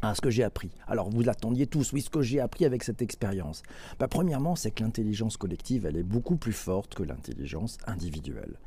à 0.01 0.15
ce 0.15 0.21
que 0.21 0.31
j'ai 0.31 0.45
appris. 0.45 0.71
Alors 0.87 1.11
vous 1.11 1.29
attendiez 1.29 1.67
tous, 1.67 1.93
oui, 1.93 2.03
ce 2.03 2.11
que 2.11 2.23
j'ai 2.23 2.39
appris 2.39 2.65
avec 2.65 2.85
cette 2.85 3.03
expérience. 3.03 3.63
Bah, 3.99 4.07
premièrement, 4.07 4.55
c'est 4.55 4.71
que 4.71 4.85
l'intelligence 4.85 5.37
collective, 5.37 5.87
elle 5.87 5.97
est 5.97 6.05
beaucoup 6.05 6.37
plus 6.37 6.53
forte 6.53 6.95
que 6.95 7.03
l'intelligence 7.03 7.79
individuelle. 7.87 8.59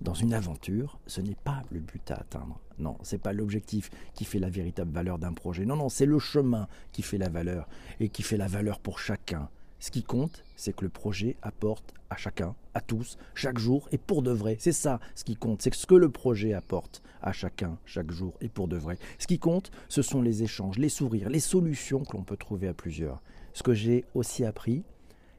Dans 0.00 0.14
une 0.14 0.32
aventure, 0.32 0.98
ce 1.06 1.20
n'est 1.20 1.36
pas 1.44 1.62
le 1.70 1.78
but 1.78 2.10
à 2.10 2.14
atteindre. 2.14 2.58
Non, 2.78 2.96
c'est 3.02 3.20
pas 3.20 3.34
l'objectif 3.34 3.90
qui 4.14 4.24
fait 4.24 4.38
la 4.38 4.48
véritable 4.48 4.90
valeur 4.92 5.18
d'un 5.18 5.34
projet. 5.34 5.66
Non, 5.66 5.76
non, 5.76 5.90
c'est 5.90 6.06
le 6.06 6.18
chemin 6.18 6.66
qui 6.90 7.02
fait 7.02 7.18
la 7.18 7.28
valeur 7.28 7.68
et 8.00 8.08
qui 8.08 8.22
fait 8.22 8.38
la 8.38 8.48
valeur 8.48 8.80
pour 8.80 8.98
chacun. 8.98 9.48
Ce 9.80 9.90
qui 9.90 10.02
compte, 10.02 10.44
c'est 10.56 10.74
que 10.74 10.84
le 10.84 10.90
projet 10.90 11.36
apporte 11.40 11.94
à 12.10 12.16
chacun, 12.16 12.54
à 12.74 12.82
tous, 12.82 13.16
chaque 13.34 13.58
jour 13.58 13.88
et 13.92 13.98
pour 13.98 14.22
de 14.22 14.30
vrai. 14.30 14.56
C'est 14.60 14.72
ça 14.72 15.00
ce 15.14 15.24
qui 15.24 15.36
compte, 15.36 15.62
c'est 15.62 15.74
ce 15.74 15.86
que 15.86 15.94
le 15.94 16.10
projet 16.10 16.52
apporte 16.52 17.02
à 17.22 17.32
chacun, 17.32 17.78
chaque 17.86 18.10
jour 18.10 18.34
et 18.42 18.48
pour 18.48 18.68
de 18.68 18.76
vrai. 18.76 18.98
Ce 19.18 19.26
qui 19.26 19.38
compte, 19.38 19.70
ce 19.88 20.02
sont 20.02 20.20
les 20.20 20.42
échanges, 20.42 20.78
les 20.78 20.90
sourires, 20.90 21.30
les 21.30 21.40
solutions 21.40 22.04
que 22.04 22.16
l'on 22.16 22.24
peut 22.24 22.36
trouver 22.36 22.68
à 22.68 22.74
plusieurs. 22.74 23.22
Ce 23.54 23.62
que 23.62 23.72
j'ai 23.72 24.04
aussi 24.14 24.44
appris, 24.44 24.84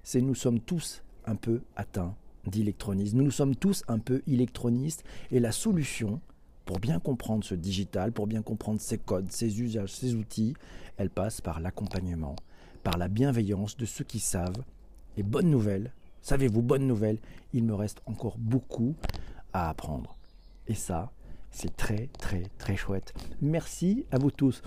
c'est 0.04 0.22
nous 0.22 0.36
sommes 0.36 0.60
tous 0.60 1.04
un 1.26 1.36
peu 1.36 1.62
atteints 1.76 2.16
d'électronisme. 2.48 3.18
Nous, 3.18 3.26
nous 3.26 3.32
sommes 3.32 3.56
tous 3.56 3.84
un 3.88 4.00
peu 4.00 4.24
électronistes 4.26 5.04
et 5.30 5.40
la 5.40 5.52
solution, 5.52 6.20
pour 6.66 6.80
bien 6.80 7.00
comprendre 7.00 7.44
ce 7.44 7.54
digital, 7.54 8.12
pour 8.12 8.26
bien 8.26 8.42
comprendre 8.42 8.82
ses 8.82 8.98
codes, 8.98 9.32
ses 9.32 9.62
usages, 9.62 9.94
ses 9.94 10.16
outils, 10.16 10.56
elle 10.98 11.10
passe 11.12 11.42
par 11.42 11.60
l'accompagnement, 11.60 12.36
par 12.84 12.98
la 12.98 13.08
bienveillance 13.08 13.78
de 13.78 13.86
ceux 13.86 14.04
qui 14.04 14.20
savent. 14.20 14.64
Et 15.18 15.24
bonne 15.24 15.50
nouvelle, 15.50 15.94
savez-vous, 16.22 16.62
bonne 16.62 16.88
nouvelle, 16.88 17.20
il 17.54 17.64
me 17.64 17.74
reste 17.74 18.02
encore 18.06 18.38
beaucoup 18.38 18.96
à 19.54 19.70
apprendre. 19.70 20.18
Et 20.68 20.76
ça, 20.76 21.12
c'est 21.52 21.76
très 21.76 22.08
très 22.20 22.44
très 22.58 22.76
chouette. 22.76 23.14
Merci 23.42 24.06
à 24.12 24.18
vous 24.18 24.32
tous. 24.32 24.62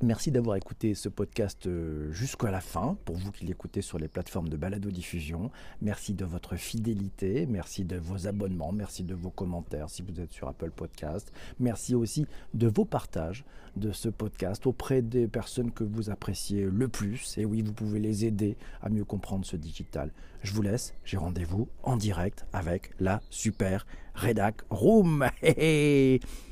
Merci 0.00 0.32
d'avoir 0.32 0.56
écouté 0.56 0.94
ce 0.94 1.08
podcast 1.08 1.66
euh, 1.66 2.10
jusqu'à 2.10 2.50
la 2.50 2.60
fin, 2.60 2.96
pour 3.04 3.16
vous 3.16 3.30
qui 3.30 3.44
l'écoutez 3.44 3.82
sur 3.82 3.98
les 3.98 4.08
plateformes 4.08 4.48
de 4.48 4.56
balado-diffusion. 4.56 5.50
Merci 5.80 6.14
de 6.14 6.24
votre 6.24 6.56
fidélité, 6.56 7.46
merci 7.46 7.84
de 7.84 7.98
vos 7.98 8.26
abonnements, 8.26 8.72
merci 8.72 9.04
de 9.04 9.14
vos 9.14 9.30
commentaires 9.30 9.90
si 9.90 10.02
vous 10.02 10.20
êtes 10.20 10.32
sur 10.32 10.48
Apple 10.48 10.70
Podcast. 10.70 11.32
Merci 11.60 11.94
aussi 11.94 12.26
de 12.54 12.66
vos 12.66 12.84
partages 12.84 13.44
de 13.76 13.92
ce 13.92 14.08
podcast 14.08 14.66
auprès 14.66 15.02
des 15.02 15.28
personnes 15.28 15.70
que 15.70 15.84
vous 15.84 16.10
appréciez 16.10 16.64
le 16.64 16.88
plus. 16.88 17.38
Et 17.38 17.44
oui, 17.44 17.62
vous 17.62 17.72
pouvez 17.72 18.00
les 18.00 18.24
aider 18.24 18.56
à 18.80 18.88
mieux 18.88 19.04
comprendre 19.04 19.44
ce 19.46 19.56
digital. 19.56 20.10
Je 20.42 20.52
vous 20.52 20.62
laisse, 20.62 20.94
j'ai 21.04 21.16
rendez-vous 21.16 21.68
en 21.84 21.96
direct 21.96 22.44
avec 22.52 22.90
la 22.98 23.22
super 23.30 23.86
Redac 24.14 24.62
Room. 24.68 25.26